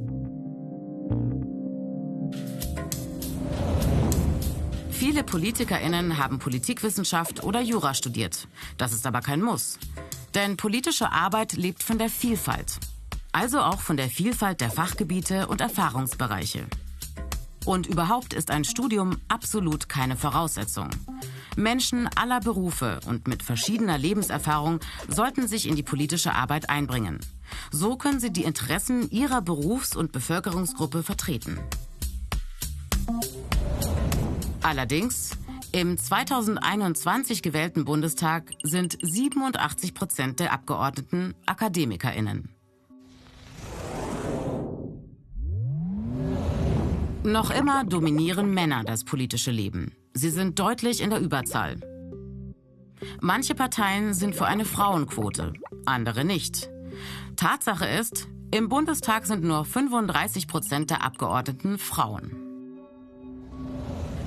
Viele 4.93 5.23
PolitikerInnen 5.23 6.17
haben 6.17 6.39
Politikwissenschaft 6.39 7.43
oder 7.43 7.61
Jura 7.61 7.93
studiert. 7.93 8.47
Das 8.77 8.93
ist 8.93 9.05
aber 9.05 9.21
kein 9.21 9.41
Muss. 9.41 9.79
Denn 10.35 10.55
politische 10.55 11.11
Arbeit 11.11 11.53
lebt 11.53 11.83
von 11.83 11.97
der 11.97 12.09
Vielfalt. 12.09 12.79
Also 13.31 13.59
auch 13.59 13.81
von 13.81 13.97
der 13.97 14.07
Vielfalt 14.07 14.61
der 14.61 14.69
Fachgebiete 14.69 15.47
und 15.47 15.61
Erfahrungsbereiche. 15.61 16.65
Und 17.65 17.87
überhaupt 17.87 18.33
ist 18.33 18.51
ein 18.51 18.63
Studium 18.63 19.17
absolut 19.27 19.89
keine 19.89 20.15
Voraussetzung. 20.15 20.89
Menschen 21.55 22.07
aller 22.15 22.39
Berufe 22.39 22.99
und 23.05 23.27
mit 23.27 23.43
verschiedener 23.43 23.97
Lebenserfahrung 23.97 24.79
sollten 25.07 25.47
sich 25.47 25.67
in 25.67 25.75
die 25.75 25.83
politische 25.83 26.33
Arbeit 26.33 26.69
einbringen. 26.69 27.19
So 27.71 27.95
können 27.97 28.19
sie 28.19 28.31
die 28.31 28.43
Interessen 28.43 29.09
ihrer 29.09 29.41
Berufs- 29.41 29.95
und 29.95 30.11
Bevölkerungsgruppe 30.11 31.03
vertreten. 31.03 31.59
Allerdings, 34.63 35.31
im 35.73 35.97
2021 35.97 37.41
gewählten 37.41 37.83
Bundestag 37.83 38.53
sind 38.63 38.97
87 39.01 39.93
Prozent 39.93 40.39
der 40.39 40.53
Abgeordneten 40.53 41.35
AkademikerInnen. 41.45 42.49
Noch 47.23 47.51
immer 47.51 47.83
dominieren 47.83 48.53
Männer 48.53 48.85
das 48.85 49.03
politische 49.03 49.51
Leben. 49.51 49.95
Sie 50.13 50.29
sind 50.29 50.59
deutlich 50.59 51.01
in 51.01 51.09
der 51.09 51.19
Überzahl. 51.19 51.75
Manche 53.19 53.55
Parteien 53.55 54.13
sind 54.13 54.33
für 54.33 54.45
eine 54.45 54.65
Frauenquote, 54.65 55.51
andere 55.85 56.23
nicht. 56.23 56.69
Tatsache 57.35 57.85
ist, 57.85 58.27
im 58.51 58.69
Bundestag 58.69 59.25
sind 59.25 59.43
nur 59.43 59.65
35 59.65 60.47
Prozent 60.47 60.89
der 60.89 61.03
Abgeordneten 61.03 61.77
Frauen. 61.77 62.42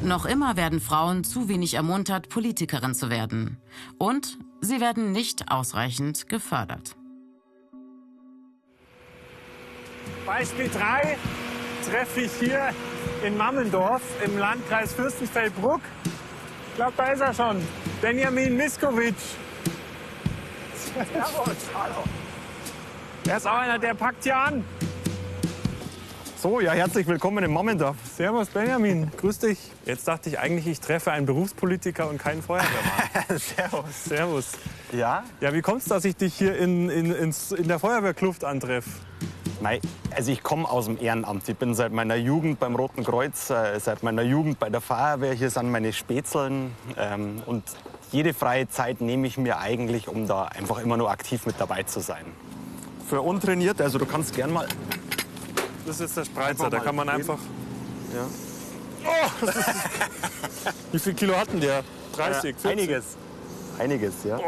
Noch 0.02 0.24
immer 0.24 0.56
werden 0.56 0.80
Frauen 0.80 1.24
zu 1.24 1.48
wenig 1.48 1.74
ermuntert, 1.74 2.28
Politikerin 2.28 2.94
zu 2.94 3.10
werden. 3.10 3.56
Und 3.98 4.38
sie 4.60 4.80
werden 4.80 5.12
nicht 5.12 5.50
ausreichend 5.50 6.28
gefördert. 6.28 6.94
Beispiel 10.24 10.68
3 10.68 11.16
treffe 11.88 12.20
ich 12.20 12.32
hier 12.38 12.70
in 13.24 13.36
Mammendorf 13.36 14.02
im 14.24 14.38
Landkreis 14.38 14.92
Fürstenfeldbruck. 14.92 15.80
Ich 16.70 16.76
glaube, 16.76 16.92
da 16.96 17.06
ist 17.12 17.20
er 17.20 17.34
schon. 17.34 17.60
Benjamin 18.00 18.56
Miskovic. 18.56 19.14
Servus, 20.94 21.56
hallo. 21.74 22.04
Er 23.26 23.36
ist 23.36 23.46
auch 23.46 23.56
einer, 23.56 23.78
der 23.78 23.94
packt 23.94 24.22
hier 24.24 24.36
an. 24.36 24.64
So, 26.38 26.60
ja, 26.60 26.72
herzlich 26.72 27.06
willkommen 27.06 27.42
in 27.42 27.50
Mammendorf. 27.50 27.96
Servus, 28.14 28.48
Benjamin. 28.48 29.10
Grüß 29.16 29.38
dich. 29.38 29.58
Jetzt 29.86 30.06
dachte 30.06 30.28
ich 30.28 30.38
eigentlich, 30.38 30.66
ich 30.66 30.80
treffe 30.80 31.10
einen 31.10 31.24
Berufspolitiker 31.24 32.10
und 32.10 32.18
keinen 32.18 32.42
Feuerwehrmann. 32.42 33.38
Servus. 33.38 34.04
Servus. 34.04 34.52
Ja? 34.92 35.24
Ja, 35.40 35.54
wie 35.54 35.62
kommt 35.62 35.80
es, 35.80 35.88
dass 35.88 36.04
ich 36.04 36.14
dich 36.14 36.34
hier 36.34 36.58
in, 36.58 36.90
in, 36.90 37.10
ins, 37.10 37.52
in 37.52 37.68
der 37.68 37.78
Feuerwehrkluft 37.78 38.44
antreffe? 38.44 38.90
Nein, 39.62 39.80
also 40.14 40.30
ich 40.30 40.42
komme 40.42 40.68
aus 40.68 40.84
dem 40.84 41.00
Ehrenamt. 41.00 41.48
Ich 41.48 41.56
bin 41.56 41.74
seit 41.74 41.92
meiner 41.92 42.16
Jugend 42.16 42.60
beim 42.60 42.76
Roten 42.76 43.02
Kreuz, 43.02 43.48
äh, 43.48 43.80
seit 43.80 44.02
meiner 44.02 44.22
Jugend 44.22 44.58
bei 44.58 44.68
der 44.68 44.82
Feuerwehr. 44.82 45.32
Hier 45.32 45.48
sind 45.48 45.70
meine 45.70 45.94
Spätzeln. 45.94 46.72
Ähm, 46.98 47.42
und 47.46 47.64
jede 48.12 48.34
freie 48.34 48.68
Zeit 48.68 49.00
nehme 49.00 49.26
ich 49.26 49.38
mir 49.38 49.58
eigentlich, 49.58 50.06
um 50.06 50.28
da 50.28 50.44
einfach 50.44 50.80
immer 50.80 50.98
nur 50.98 51.10
aktiv 51.10 51.46
mit 51.46 51.54
dabei 51.58 51.84
zu 51.84 52.00
sein. 52.00 52.26
Für 53.08 53.22
untrainiert, 53.22 53.80
also 53.80 53.98
du 53.98 54.04
kannst 54.04 54.34
gern 54.34 54.52
mal. 54.52 54.68
Das 55.86 56.00
ist 56.00 56.16
der 56.16 56.24
Spreizer, 56.24 56.68
da 56.68 56.80
kann 56.80 56.96
man 56.96 57.08
einfach. 57.08 57.38
Ja. 58.12 58.26
Oh, 59.04 59.46
wie 60.92 60.98
viel 60.98 61.14
Kilo 61.14 61.36
hatten 61.36 61.60
der? 61.60 61.84
30, 62.16 62.56
40? 62.56 62.64
Äh, 62.64 62.68
einiges. 62.72 63.04
Einiges, 63.78 64.14
ja. 64.24 64.40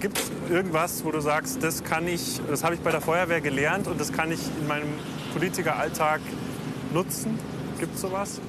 Gibt 0.00 0.18
es 0.18 0.30
irgendwas, 0.50 1.04
wo 1.04 1.12
du 1.12 1.20
sagst, 1.20 1.62
das 1.62 1.84
kann 1.84 2.08
ich, 2.08 2.40
das 2.48 2.64
habe 2.64 2.74
ich 2.74 2.80
bei 2.80 2.90
der 2.90 3.00
Feuerwehr 3.00 3.40
gelernt 3.40 3.86
und 3.86 4.00
das 4.00 4.12
kann 4.12 4.32
ich 4.32 4.40
in 4.60 4.66
meinem 4.66 4.92
Politikeralltag 5.32 6.20
nutzen? 6.92 7.38
Gibt 7.78 7.94
es 7.94 8.00
sowas? 8.00 8.40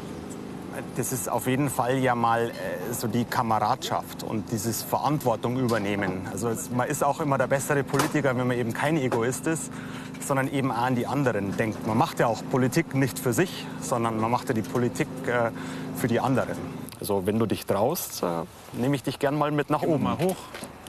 Das 0.98 1.14
ist 1.14 1.30
auf 1.30 1.48
jeden 1.48 1.70
Fall 1.70 2.00
ja 2.00 2.16
mal 2.16 2.50
äh, 2.50 2.94
so 2.94 3.08
die 3.08 3.24
Kameradschaft 3.24 4.24
und 4.24 4.52
dieses 4.52 4.82
Verantwortung 4.82 5.58
übernehmen. 5.58 6.28
Also 6.32 6.50
es, 6.50 6.70
man 6.70 6.90
ist 6.90 7.04
auch 7.04 7.22
immer 7.22 7.38
der 7.38 7.48
bessere 7.48 7.84
Politiker, 7.84 8.36
wenn 8.36 8.48
man 8.48 8.58
eben 8.58 8.74
kein 8.74 8.98
Egoist 8.98 9.48
ist, 9.48 9.72
sondern 10.20 10.52
eben 10.52 10.72
auch 10.72 10.84
an 10.84 10.96
die 10.96 11.08
anderen 11.08 11.56
denkt. 11.58 11.86
Man 11.88 11.98
macht 11.98 12.20
ja 12.20 12.28
auch 12.28 12.42
Politik 12.50 12.96
nicht 12.96 13.20
für 13.20 13.34
sich, 13.34 13.66
sondern 13.82 14.20
man 14.20 14.32
macht 14.32 14.48
ja 14.50 14.54
die 14.54 14.62
Politik 14.62 15.08
äh, 15.28 15.52
für 15.98 16.08
die 16.08 16.20
anderen. 16.20 16.58
Also 17.00 17.26
wenn 17.26 17.40
du 17.40 17.46
dich 17.46 17.66
traust, 17.66 18.24
äh, 18.24 18.28
nehme 18.74 18.96
ich 18.96 19.04
dich 19.04 19.20
gern 19.20 19.38
mal 19.38 19.52
mit 19.52 19.70
nach 19.70 19.82
oben. 19.82 20.04
Mal 20.04 20.18
hoch. 20.18 20.38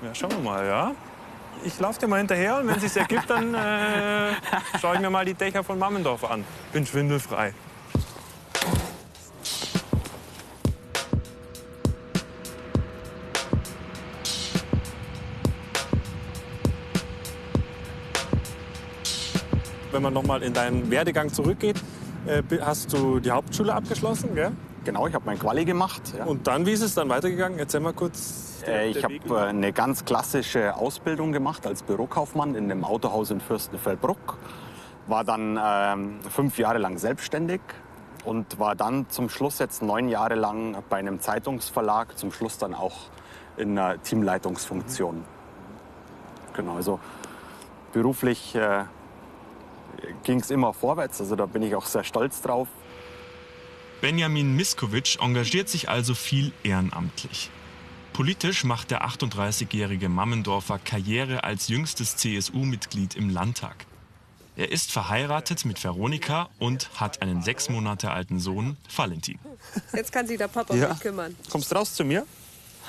Ja, 0.05 0.15
schauen 0.15 0.33
wir 0.33 0.39
mal, 0.39 0.67
ja. 0.67 0.93
Ich 1.65 1.81
laufe 1.81 1.99
dir 1.99 2.07
mal 2.07 2.19
hinterher 2.19 2.59
und 2.59 2.69
wenn 2.69 2.77
es 2.77 2.83
sich 2.83 2.97
ergibt, 2.97 3.29
dann 3.29 3.55
äh, 3.55 4.33
schaue 4.81 4.97
ich 4.97 5.01
mir 5.01 5.11
mal 5.11 5.25
die 5.25 5.35
Dächer 5.35 5.65
von 5.65 5.79
Mammendorf 5.79 6.25
an. 6.31 6.45
Bin 6.73 6.87
schwindelfrei. 6.87 7.55
Wenn 19.97 20.03
man 20.03 20.13
noch 20.13 20.25
mal 20.25 20.43
in 20.43 20.53
deinen 20.53 20.91
Werdegang 20.91 21.33
zurückgeht, 21.33 21.83
äh, 22.27 22.43
hast 22.61 22.93
du 22.93 23.19
die 23.19 23.31
Hauptschule 23.31 23.73
abgeschlossen, 23.73 24.35
gell? 24.35 24.53
Genau, 24.85 25.07
ich 25.07 25.15
habe 25.15 25.25
mein 25.25 25.39
Quali 25.39 25.65
gemacht. 25.65 26.03
Ja. 26.19 26.27
Und 26.27 26.47
dann, 26.47 26.67
wie 26.67 26.73
ist 26.73 26.83
es 26.83 26.95
dann 26.95 27.09
weitergegangen? 27.09 27.59
Erzähl 27.59 27.81
mal 27.81 27.95
kurz. 27.95 28.63
der- 28.67 28.83
Äh, 28.83 28.89
ich 28.91 29.03
habe 29.03 29.15
äh, 29.15 29.35
eine 29.49 29.73
ganz 29.73 30.05
klassische 30.05 30.77
Ausbildung 30.77 31.33
gemacht 31.33 31.67
als 31.67 31.83
Bürokaufmann 31.83 32.55
in 32.57 32.71
einem 32.71 32.85
Autohaus 32.85 33.31
in 33.31 33.41
Fürstenfeldbruck. 33.41 34.37
War 35.07 35.25
dann 35.25 35.59
ähm, 35.65 36.19
fünf 36.29 36.59
Jahre 36.59 36.77
lang 36.77 36.99
selbstständig 36.99 37.63
und 38.27 38.59
war 38.59 38.75
dann 38.75 39.09
zum 39.09 39.31
Schluss 39.31 39.59
jetzt 39.61 39.81
neun 39.83 40.11
Jahre 40.11 40.35
lang 40.35 40.77
bei 40.91 40.99
einem 40.99 41.21
Zeitungsverlag, 41.23 42.19
zum 42.19 42.33
Schluss 42.33 42.59
dann 42.59 42.75
auch 42.75 42.97
in 43.57 43.79
einer 43.79 44.03
Teamleitungsfunktion. 44.03 45.25
Genau, 46.53 46.75
also 46.77 47.01
beruflich 47.95 48.55
äh, 48.57 48.85
ging 50.25 50.41
es 50.41 50.51
immer 50.51 50.73
vorwärts, 50.73 51.21
also 51.21 51.37
da 51.37 51.47
bin 51.47 51.63
ich 51.63 51.75
auch 51.75 51.87
sehr 51.87 52.05
stolz 52.05 52.43
drauf. 52.43 52.69
Benjamin 54.01 54.55
Miskovic 54.55 55.19
engagiert 55.21 55.69
sich 55.69 55.89
also 55.89 56.15
viel 56.15 56.53
ehrenamtlich. 56.63 57.51
Politisch 58.13 58.65
macht 58.65 58.91
der 58.91 59.07
38-jährige 59.07 60.09
Mammendorfer 60.09 60.79
Karriere 60.79 61.45
als 61.45 61.69
jüngstes 61.69 62.17
CSU-Mitglied 62.17 63.15
im 63.15 63.31
Landtag. 63.31 63.87
Er 64.57 64.73
ist 64.73 64.91
verheiratet 64.91 65.67
mit 65.67 65.83
Veronika 65.85 66.49
und 66.59 66.89
hat 66.99 67.21
einen 67.21 67.43
sechs 67.43 67.69
Monate 67.69 68.11
alten 68.11 68.41
Sohn, 68.41 68.79
Valentin. 68.95 69.39
Jetzt 69.93 70.13
kann 70.13 70.27
sich 70.27 70.39
der 70.39 70.49
Papa 70.49 70.73
um 70.73 70.81
Ja. 70.81 70.89
mich 70.91 71.01
kümmern. 71.01 71.37
Kommst 71.51 71.75
raus 71.75 71.95
zu 71.95 72.05
mir? 72.05 72.27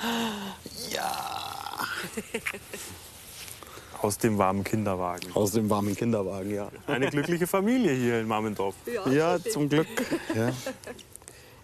Aus 4.00 4.18
dem 4.18 4.38
warmen 4.38 4.62
Kinderwagen. 4.64 5.32
Aus 5.34 5.52
dem 5.52 5.68
warmen 5.70 5.96
Kinderwagen, 5.96 6.54
ja. 6.54 6.68
Eine 6.86 7.10
glückliche 7.10 7.46
Familie 7.46 7.92
hier 7.92 8.20
in 8.20 8.28
Mammendorf. 8.28 8.74
Ja, 9.10 9.38
zum 9.42 9.68
Glück. 9.68 9.88
Ja. 10.34 10.52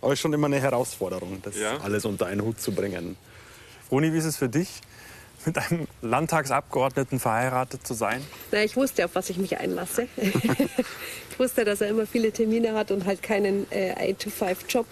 Aber 0.00 0.12
ist 0.12 0.20
schon 0.20 0.32
immer 0.32 0.46
eine 0.48 0.60
Herausforderung, 0.60 1.40
das 1.42 1.56
Ja. 1.56 1.78
alles 1.78 2.04
unter 2.04 2.26
einen 2.26 2.42
Hut 2.42 2.60
zu 2.60 2.72
bringen. 2.72 3.16
Roni, 3.90 4.12
wie 4.12 4.18
ist 4.18 4.24
es 4.24 4.36
für 4.36 4.48
dich, 4.48 4.80
mit 5.46 5.56
einem 5.58 5.86
Landtagsabgeordneten 6.02 7.20
verheiratet 7.20 7.86
zu 7.86 7.94
sein? 7.94 8.22
Na, 8.50 8.62
ich 8.64 8.76
wusste, 8.76 9.04
auf 9.04 9.14
was 9.14 9.30
ich 9.30 9.36
mich 9.36 9.58
einlasse. 9.58 10.08
ich 10.16 11.38
wusste, 11.38 11.64
dass 11.64 11.80
er 11.80 11.88
immer 11.88 12.06
viele 12.06 12.32
Termine 12.32 12.74
hat 12.74 12.90
und 12.90 13.04
halt 13.04 13.22
keinen 13.22 13.66
äh, 13.70 14.12
8-to-5-Job. 14.12 14.86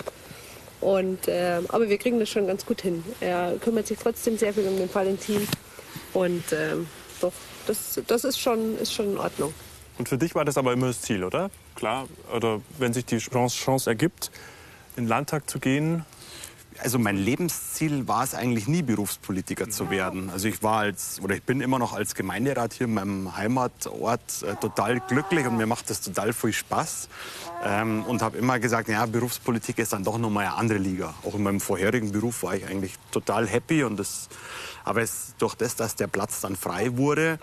Und, 0.81 1.29
äh, 1.29 1.61
aber 1.69 1.89
wir 1.89 1.99
kriegen 1.99 2.19
das 2.19 2.29
schon 2.29 2.47
ganz 2.47 2.67
gut 2.67 2.83
hin. 2.83 3.05
Er 3.21 3.55
kümmert 3.61 3.87
sich 3.87 3.99
trotzdem 3.99 4.37
sehr 4.39 4.53
viel 4.53 4.67
um 4.67 4.77
den 4.77 4.93
Valentin. 4.93 5.47
Und 6.13 6.45
ähm, 6.53 6.87
doch, 7.23 7.33
das, 7.67 8.01
das 8.07 8.25
ist, 8.25 8.39
schon, 8.39 8.77
ist 8.79 8.93
schon 8.93 9.13
in 9.13 9.19
Ordnung. 9.19 9.55
Und 9.99 10.09
für 10.09 10.19
dich 10.19 10.35
war 10.35 10.45
das 10.45 10.57
aber 10.57 10.73
immer 10.73 10.87
das 10.89 11.01
Ziel, 11.03 11.23
oder? 11.23 11.51
Klar, 11.75 12.09
oder 12.35 12.61
wenn 12.79 12.93
sich 12.93 13.05
die 13.05 13.19
Chance, 13.19 13.57
Chance 13.57 13.91
ergibt, 13.91 14.31
in 14.97 15.05
den 15.05 15.09
Landtag 15.09 15.49
zu 15.49 15.59
gehen. 15.59 16.05
Also 16.79 16.99
mein 16.99 17.17
Lebensziel 17.17 18.09
war 18.09 18.25
es 18.25 18.35
eigentlich 18.35 18.67
nie, 18.67 18.83
Berufspolitiker 18.83 19.69
zu 19.69 19.91
werden. 19.91 20.31
Also 20.31 20.49
ich 20.49 20.63
war 20.63 20.79
als, 20.79 21.21
oder 21.23 21.35
ich 21.35 21.43
bin 21.43 21.61
immer 21.61 21.79
noch 21.79 21.93
als 21.93 22.15
Gemeinderat 22.15 22.73
hier 22.73 22.87
in 22.87 22.95
meinem 22.95 23.37
Heimatort 23.37 24.43
äh, 24.43 24.57
total 24.57 25.01
glücklich 25.01 25.47
und 25.47 25.59
mir 25.59 25.67
macht 25.67 25.91
das 25.91 26.01
total 26.01 26.33
viel 26.33 26.53
Spaß. 26.53 27.09
Ähm, 27.65 28.05
und 28.05 28.23
habe 28.23 28.39
immer 28.39 28.59
gesagt, 28.59 28.89
ja, 28.89 29.05
Berufspolitik 29.07 29.79
ist 29.79 29.93
dann 29.93 30.03
doch 30.03 30.19
noch 30.19 30.31
mal 30.31 30.41
eine 30.47 30.55
andere 30.55 30.79
Liga. 30.79 31.15
Auch 31.25 31.35
in 31.35 31.43
meinem 31.43 31.61
vorherigen 31.61 32.11
Beruf 32.11 32.43
war 32.43 32.57
ich 32.57 32.67
eigentlich 32.67 32.95
total 33.13 33.47
happy. 33.47 33.85
Und 33.85 33.99
das, 33.99 34.29
aber 34.85 35.03
es, 35.03 35.35
durch 35.39 35.55
das, 35.55 35.77
dass 35.77 35.95
der 35.97 36.07
Platz 36.07 36.41
dann 36.41 36.57
frei 36.57 36.97
wurde, 36.97 37.39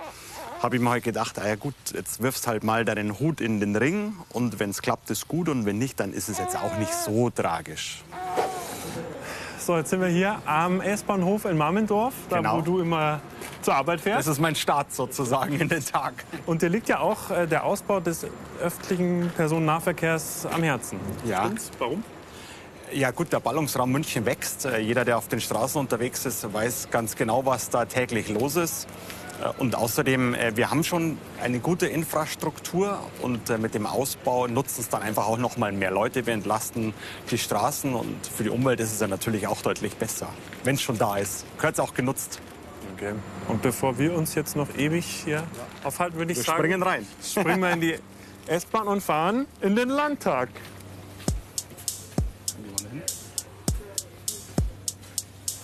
habe 0.61 0.75
ich 0.75 0.81
mir 0.81 0.89
halt 0.89 1.03
gedacht, 1.05 1.39
ah 1.39 1.47
ja 1.47 1.55
gut, 1.55 1.73
jetzt 1.93 2.21
wirfst 2.21 2.45
halt 2.47 2.63
mal 2.63 2.83
deinen 2.83 3.19
Hut 3.19 3.39
in 3.39 3.59
den 3.59 3.75
Ring 3.75 4.15
und 4.29 4.59
wenn 4.59 4.71
es 4.71 4.81
klappt, 4.81 5.09
ist 5.09 5.27
gut 5.27 5.47
und 5.49 5.65
wenn 5.65 5.77
nicht, 5.77 5.99
dann 5.99 6.11
ist 6.11 6.27
es 6.29 6.37
jetzt 6.37 6.57
auch 6.57 6.77
nicht 6.77 6.93
so 6.93 7.29
tragisch. 7.29 8.03
So, 9.57 9.77
jetzt 9.77 9.89
sind 9.91 10.01
wir 10.01 10.07
hier 10.07 10.41
am 10.45 10.81
S-Bahnhof 10.81 11.45
in 11.45 11.57
Mammendorf, 11.57 12.13
da 12.29 12.37
Genau. 12.37 12.57
wo 12.57 12.61
du 12.61 12.79
immer 12.79 13.21
zur 13.61 13.75
Arbeit 13.75 14.01
fährt? 14.01 14.17
Das 14.19 14.27
ist 14.27 14.39
mein 14.39 14.55
Start 14.55 14.91
sozusagen 14.93 15.59
in 15.59 15.69
den 15.69 15.85
Tag. 15.85 16.25
Und 16.45 16.61
dir 16.61 16.69
liegt 16.69 16.89
ja 16.89 16.99
auch 16.99 17.29
äh, 17.29 17.45
der 17.45 17.63
Ausbau 17.65 17.99
des 17.99 18.25
öffentlichen 18.61 19.31
Personennahverkehrs 19.35 20.45
am 20.45 20.63
Herzen. 20.63 20.99
Ja. 21.25 21.43
Stimmt's? 21.45 21.69
Warum? 21.77 22.03
Ja 22.91 23.11
gut, 23.11 23.31
der 23.31 23.39
Ballungsraum 23.39 23.91
München 23.91 24.25
wächst. 24.25 24.65
Äh, 24.65 24.79
Jeder, 24.79 25.05
der 25.05 25.17
auf 25.17 25.27
den 25.27 25.39
Straßen 25.41 25.79
unterwegs 25.79 26.25
ist, 26.25 26.51
weiß 26.51 26.89
ganz 26.89 27.15
genau, 27.15 27.45
was 27.45 27.69
da 27.69 27.85
täglich 27.85 28.29
los 28.29 28.55
ist. 28.55 28.87
Äh, 29.43 29.49
Und 29.61 29.75
außerdem, 29.75 30.33
äh, 30.33 30.55
wir 30.57 30.71
haben 30.71 30.83
schon 30.83 31.17
eine 31.41 31.59
gute 31.59 31.85
Infrastruktur 31.87 32.99
und 33.21 33.49
mit 33.59 33.75
dem 33.75 33.85
Ausbau 33.85 34.47
nutzen 34.47 34.81
es 34.81 34.89
dann 34.89 35.03
einfach 35.03 35.27
auch 35.27 35.37
noch 35.37 35.57
mal 35.57 35.71
mehr 35.71 35.91
Leute. 35.91 36.25
Wir 36.25 36.33
entlasten 36.33 36.93
die 37.29 37.37
Straßen 37.37 37.93
und 37.93 38.25
für 38.25 38.43
die 38.43 38.49
Umwelt 38.49 38.79
ist 38.79 38.91
es 38.93 38.99
ja 38.99 39.07
natürlich 39.07 39.45
auch 39.45 39.61
deutlich 39.61 39.95
besser. 39.95 40.27
Wenn 40.63 40.75
es 40.75 40.81
schon 40.81 40.97
da 40.97 41.17
ist, 41.17 41.45
gehört 41.57 41.75
es 41.75 41.79
auch 41.79 41.93
genutzt. 41.93 42.39
Okay. 42.95 43.13
Und 43.47 43.61
bevor 43.61 43.97
wir 43.99 44.13
uns 44.15 44.33
jetzt 44.35 44.55
noch 44.55 44.67
ewig 44.77 45.05
hier 45.05 45.43
aufhalten, 45.83 46.17
würde 46.17 46.31
ich 46.31 46.39
Wir 46.39 46.43
sagen, 46.43 46.57
springen 46.57 46.83
rein. 46.83 47.07
springen 47.23 47.61
wir 47.61 47.69
in 47.71 47.81
die 47.81 47.95
S-Bahn 48.47 48.87
und 48.87 49.01
fahren 49.01 49.45
in 49.61 49.75
den 49.75 49.89
Landtag. 49.89 50.49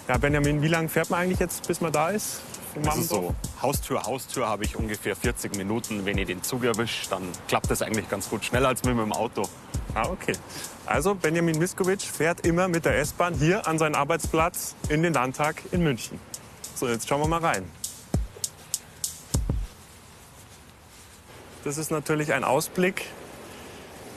Ja, 0.08 0.18
Benjamin, 0.18 0.62
wie 0.62 0.68
lange 0.68 0.88
fährt 0.88 1.10
man 1.10 1.22
eigentlich 1.22 1.40
jetzt, 1.40 1.68
bis 1.68 1.82
man 1.82 1.92
da 1.92 2.10
ist? 2.10 2.42
Also 2.76 2.90
Mammendorf? 2.90 3.36
so 3.56 3.62
Haustür, 3.62 4.04
Haustür 4.04 4.48
habe 4.48 4.66
ich 4.66 4.76
ungefähr 4.76 5.16
40 5.16 5.56
Minuten. 5.56 6.06
Wenn 6.06 6.18
ich 6.18 6.28
den 6.28 6.44
Zug 6.44 6.64
erwische, 6.64 7.10
dann 7.10 7.24
klappt 7.48 7.72
das 7.72 7.82
eigentlich 7.82 8.08
ganz 8.10 8.30
gut. 8.30 8.46
Schneller 8.46 8.68
als 8.68 8.84
mit 8.84 8.98
dem 8.98 9.14
Auto. 9.14 9.48
Ah, 9.96 10.08
okay. 10.10 10.34
Also 10.86 11.16
Benjamin 11.16 11.58
Miskovic 11.58 12.02
fährt 12.02 12.46
immer 12.46 12.68
mit 12.68 12.86
der 12.86 12.98
S-Bahn 13.00 13.34
hier 13.34 13.66
an 13.68 13.80
seinen 13.80 13.96
Arbeitsplatz 13.96 14.76
in 14.90 15.02
den 15.02 15.14
Landtag 15.14 15.64
in 15.72 15.84
München. 15.84 16.20
So, 16.76 16.88
jetzt 16.88 17.08
schauen 17.08 17.22
wir 17.22 17.28
mal 17.28 17.40
rein. 17.40 17.64
Das 21.64 21.78
ist 21.78 21.90
natürlich 21.90 22.34
ein 22.34 22.44
Ausblick. 22.44 23.06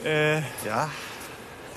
Äh, 0.03 0.41
Ja, 0.65 0.89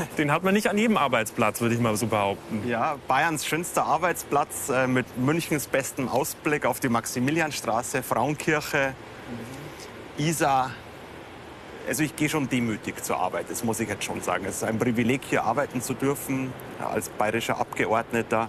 den 0.19 0.33
hat 0.33 0.43
man 0.43 0.55
nicht 0.55 0.69
an 0.69 0.79
jedem 0.79 0.97
Arbeitsplatz, 0.97 1.61
würde 1.61 1.75
ich 1.75 1.81
mal 1.81 1.97
so 1.97 2.07
behaupten. 2.07 2.63
Ja, 2.67 2.97
Bayerns 3.09 3.47
schönster 3.47 3.85
Arbeitsplatz 3.85 4.69
äh, 4.69 4.87
mit 4.87 5.07
Münchens 5.19 5.67
bestem 5.67 6.09
Ausblick 6.09 6.67
auf 6.67 6.81
die 6.81 6.89
Maximilianstraße, 6.89 8.03
Frauenkirche, 8.03 8.95
Isar. 10.19 10.71
Also 11.89 12.05
ich 12.05 12.15
gehe 12.15 12.29
schon 12.29 12.49
demütig 12.49 13.03
zur 13.03 13.19
Arbeit, 13.19 13.47
das 13.51 13.65
muss 13.65 13.81
ich 13.81 13.89
jetzt 13.89 14.05
schon 14.05 14.21
sagen. 14.21 14.45
Es 14.47 14.57
ist 14.57 14.65
ein 14.65 14.79
Privileg, 14.79 15.23
hier 15.29 15.45
arbeiten 15.45 15.81
zu 15.81 15.95
dürfen 15.95 16.53
als 16.81 17.09
bayerischer 17.09 17.59
Abgeordneter. 17.59 18.49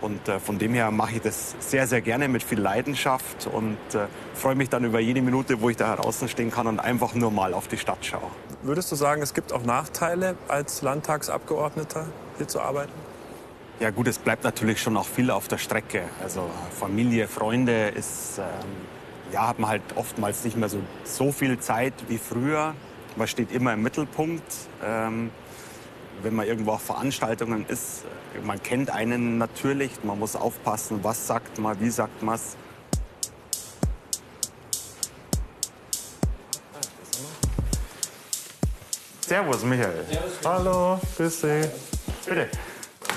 Und 0.00 0.28
äh, 0.28 0.40
von 0.40 0.58
dem 0.58 0.74
her 0.74 0.90
mache 0.90 1.14
ich 1.14 1.20
das 1.20 1.54
sehr, 1.60 1.86
sehr 1.86 2.00
gerne 2.00 2.28
mit 2.28 2.42
viel 2.42 2.60
Leidenschaft 2.60 3.46
und 3.46 3.76
äh, 3.94 4.06
freue 4.34 4.54
mich 4.54 4.68
dann 4.68 4.84
über 4.84 4.98
jede 4.98 5.22
Minute, 5.22 5.60
wo 5.60 5.70
ich 5.70 5.76
da 5.76 5.94
draußen 5.94 6.28
stehen 6.28 6.50
kann 6.50 6.66
und 6.66 6.80
einfach 6.80 7.14
nur 7.14 7.30
mal 7.30 7.54
auf 7.54 7.68
die 7.68 7.78
Stadt 7.78 8.04
schaue. 8.04 8.30
Würdest 8.62 8.90
du 8.90 8.96
sagen, 8.96 9.22
es 9.22 9.34
gibt 9.34 9.52
auch 9.52 9.64
Nachteile, 9.64 10.36
als 10.48 10.82
Landtagsabgeordneter 10.82 12.06
hier 12.38 12.48
zu 12.48 12.60
arbeiten? 12.60 12.92
Ja 13.80 13.90
gut, 13.90 14.06
es 14.06 14.18
bleibt 14.18 14.44
natürlich 14.44 14.80
schon 14.80 14.96
auch 14.96 15.06
viel 15.06 15.30
auf 15.30 15.48
der 15.48 15.58
Strecke. 15.58 16.02
Also 16.22 16.48
Familie, 16.78 17.26
Freunde 17.26 17.88
ist, 17.88 18.38
ähm, 18.38 18.44
ja, 19.32 19.48
hat 19.48 19.58
man 19.58 19.70
halt 19.70 19.82
oftmals 19.96 20.44
nicht 20.44 20.56
mehr 20.56 20.68
so, 20.68 20.78
so 21.04 21.32
viel 21.32 21.58
Zeit 21.58 21.94
wie 22.08 22.18
früher. 22.18 22.74
Man 23.16 23.26
steht 23.26 23.50
immer 23.50 23.72
im 23.72 23.82
Mittelpunkt. 23.82 24.44
Ähm, 24.84 25.30
wenn 26.22 26.34
man 26.34 26.46
irgendwo 26.46 26.72
auf 26.72 26.82
Veranstaltungen 26.82 27.66
ist, 27.66 28.04
äh, 28.36 28.44
man 28.44 28.62
kennt 28.62 28.90
einen 28.90 29.38
natürlich. 29.38 29.90
Man 30.04 30.18
muss 30.18 30.36
aufpassen, 30.36 31.00
was 31.02 31.26
sagt 31.26 31.58
man, 31.58 31.78
wie 31.80 31.90
sagt 31.90 32.22
man 32.22 32.36
es. 32.36 32.56
Servus, 39.26 39.64
Michael. 39.64 40.04
Hallo, 40.44 41.00
grüß 41.16 41.40
dich. 41.40 41.66
Bitte. 42.26 42.48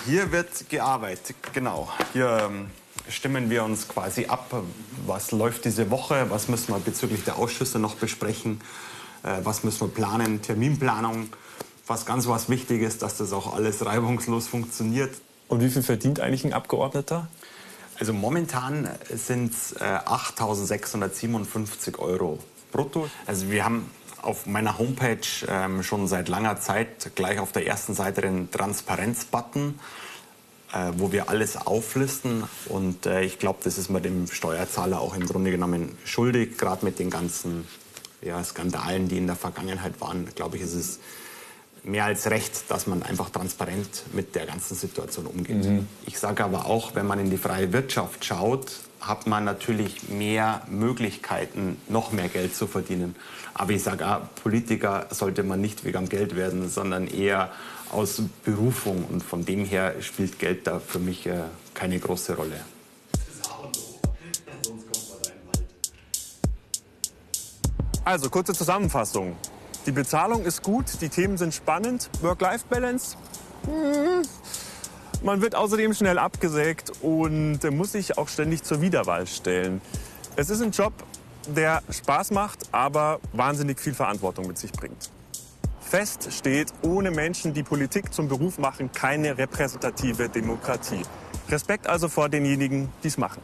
Hier 0.06 0.32
wird 0.32 0.70
gearbeitet, 0.70 1.36
genau. 1.52 1.89
Hier 2.13 2.48
ähm, 2.50 2.70
stimmen 3.10 3.50
wir 3.50 3.63
uns 3.63 3.88
quasi 3.88 4.26
ab, 4.26 4.63
was 5.06 5.32
läuft 5.32 5.65
diese 5.65 5.89
Woche, 5.91 6.28
was 6.30 6.48
müssen 6.48 6.74
wir 6.74 6.80
bezüglich 6.80 7.24
der 7.24 7.38
Ausschüsse 7.38 7.80
noch 7.80 7.96
besprechen, 7.96 8.62
äh, 9.24 9.39
was 9.44 9.63
müssen 9.63 9.82
wir 9.82 9.94
planen, 9.94 10.41
Terminplanung. 10.41 11.30
Was 11.88 12.06
ganz 12.06 12.28
was 12.28 12.50
wichtig 12.50 12.82
ist, 12.82 13.02
dass 13.02 13.17
das 13.17 13.32
auch 13.32 13.54
alles 13.54 13.86
reibungslos 13.86 14.48
funktioniert. 14.48 15.15
Und 15.48 15.62
wie 15.62 15.69
viel 15.69 15.84
verdient 15.84 16.19
eigentlich 16.19 16.43
ein 16.43 16.54
Abgeordneter? 16.54 17.28
Also 18.00 18.12
momentan 18.12 18.89
sind 19.13 19.54
es 19.54 19.74
äh, 19.74 19.84
8.657 19.84 22.00
Euro 22.00 22.39
brutto. 22.71 23.10
Also 23.26 23.52
wir 23.52 23.63
haben 23.63 23.89
auf 24.21 24.48
meiner 24.48 24.80
Homepage 24.80 25.19
ähm, 25.48 25.84
schon 25.84 26.08
seit 26.08 26.28
langer 26.28 26.60
Zeit 26.60 27.12
gleich 27.15 27.39
auf 27.39 27.52
der 27.52 27.67
ersten 27.67 27.93
Seite 27.93 28.21
den 28.21 28.50
Transparenz-Button, 28.52 29.80
äh, 30.74 30.91
wo 30.98 31.12
wir 31.12 31.30
alles 31.30 31.56
auflisten. 31.56 32.43
Und 32.67 33.06
äh, 33.06 33.21
ich 33.21 33.39
glaube, 33.39 33.60
das 33.63 33.78
ist 33.78 33.89
man 33.89 34.02
dem 34.02 34.28
Steuerzahler 34.28 35.00
auch 35.00 35.15
im 35.15 35.28
Grunde 35.28 35.52
genommen 35.52 35.95
schuldig. 36.04 36.58
Gerade 36.58 36.84
mit 36.84 36.98
den 36.98 37.12
ganzen 37.12 37.67
ja, 38.21 38.43
Skandalen, 38.43 39.08
die 39.08 39.19
in 39.19 39.28
der 39.28 39.36
Vergangenheit 39.36 40.02
waren, 40.02 40.28
glaube 40.34 40.58
ich, 40.58 40.63
ist 40.63 40.74
es 40.74 41.00
mehr 41.86 42.06
als 42.06 42.30
recht, 42.30 42.69
dass 42.69 42.88
man 42.88 43.04
einfach 43.04 43.30
transparent 43.30 44.04
mit 44.13 44.36
der 44.36 44.45
ganzen 44.45 44.76
Situation 44.76 45.26
umgeht. 45.28 45.65
Ich 46.06 46.19
sage 46.19 46.43
aber 46.43 46.65
auch, 46.65 46.95
wenn 46.95 47.06
man 47.06 47.19
in 47.19 47.30
die 47.30 47.38
freie 47.38 47.71
Wirtschaft 47.71 48.26
schaut, 48.26 48.71
hat 49.02 49.28
man 49.28 49.43
natürlich 49.43 50.10
mehr 50.10 50.62
Möglichkeiten, 50.67 51.78
noch 51.88 52.12
mehr 52.12 52.28
Geld 52.28 52.56
zu 52.56 52.65
verdienen. 52.65 53.15
Aber 53.54 53.71
ich 53.71 53.84
sage 53.84 54.08
auch, 54.08 54.21
Politiker 54.41 55.08
sollte 55.12 55.43
man 55.43 55.62
nicht 55.62 55.86
wegen 55.86 55.98
am 55.98 56.10
Geld 56.10 56.36
werden, 56.36 56.69
sondern 56.69 57.08
eher 57.08 57.52
aus 57.91 58.21
Berufung. 58.43 59.06
Und 59.06 59.21
von 59.24 59.45
dem 59.45 59.63
her 59.63 59.95
spielt 60.02 60.39
Geld 60.39 60.65
da 60.65 60.80
für 60.80 61.00
mich 61.00 61.28
äh, 61.28 61.43
keine 61.74 62.00
große 62.00 62.36
Rolle. 62.36 62.60
Also, 68.04 68.30
kurze 68.30 68.54
Zusammenfassung. 68.54 69.36
Die 69.86 69.91
Bezahlung 69.91 70.45
ist 70.45 70.63
gut, 70.63 70.86
die 71.02 71.10
Themen 71.10 71.38
sind 71.38 71.54
spannend. 71.54 72.10
Work-Life-Balance? 72.21 73.17
hm. 73.65 74.24
Man 75.24 75.41
wird 75.41 75.56
außerdem 75.56 75.93
schnell 75.93 76.19
abgesägt 76.19 76.91
und 77.02 77.63
muss 77.71 77.93
sich 77.93 78.17
auch 78.17 78.28
ständig 78.28 78.63
zur 78.63 78.82
Wiederwahl 78.82 79.26
stellen. 79.26 79.82
Es 80.36 80.50
ist 80.50 80.62
ein 80.62 80.71
Job, 80.71 80.93
der 81.48 81.82
Spaß 81.89 82.32
macht, 82.32 82.60
aber 82.71 83.19
wahnsinnig 83.34 83.80
viel 83.80 83.93
Verantwortung 83.93 84.48
mit 84.48 84.58
sich 84.58 84.71
bringt. 84.71 85.10
Fest 85.80 86.28
steht, 86.32 86.74
ohne 86.82 87.12
Menschen, 87.12 87.54
die 87.54 87.63
Politik 87.63 88.13
zum 88.13 88.28
Beruf 88.28 88.58
machen, 88.58 88.91
keine 88.91 89.38
repräsentative 89.38 90.30
Demokratie. 90.30 91.02
Respekt 91.50 91.88
also 91.88 92.10
vor 92.10 92.28
denjenigen, 92.28 92.89
die 93.04 93.08
es 93.08 93.17
machen. 93.17 93.41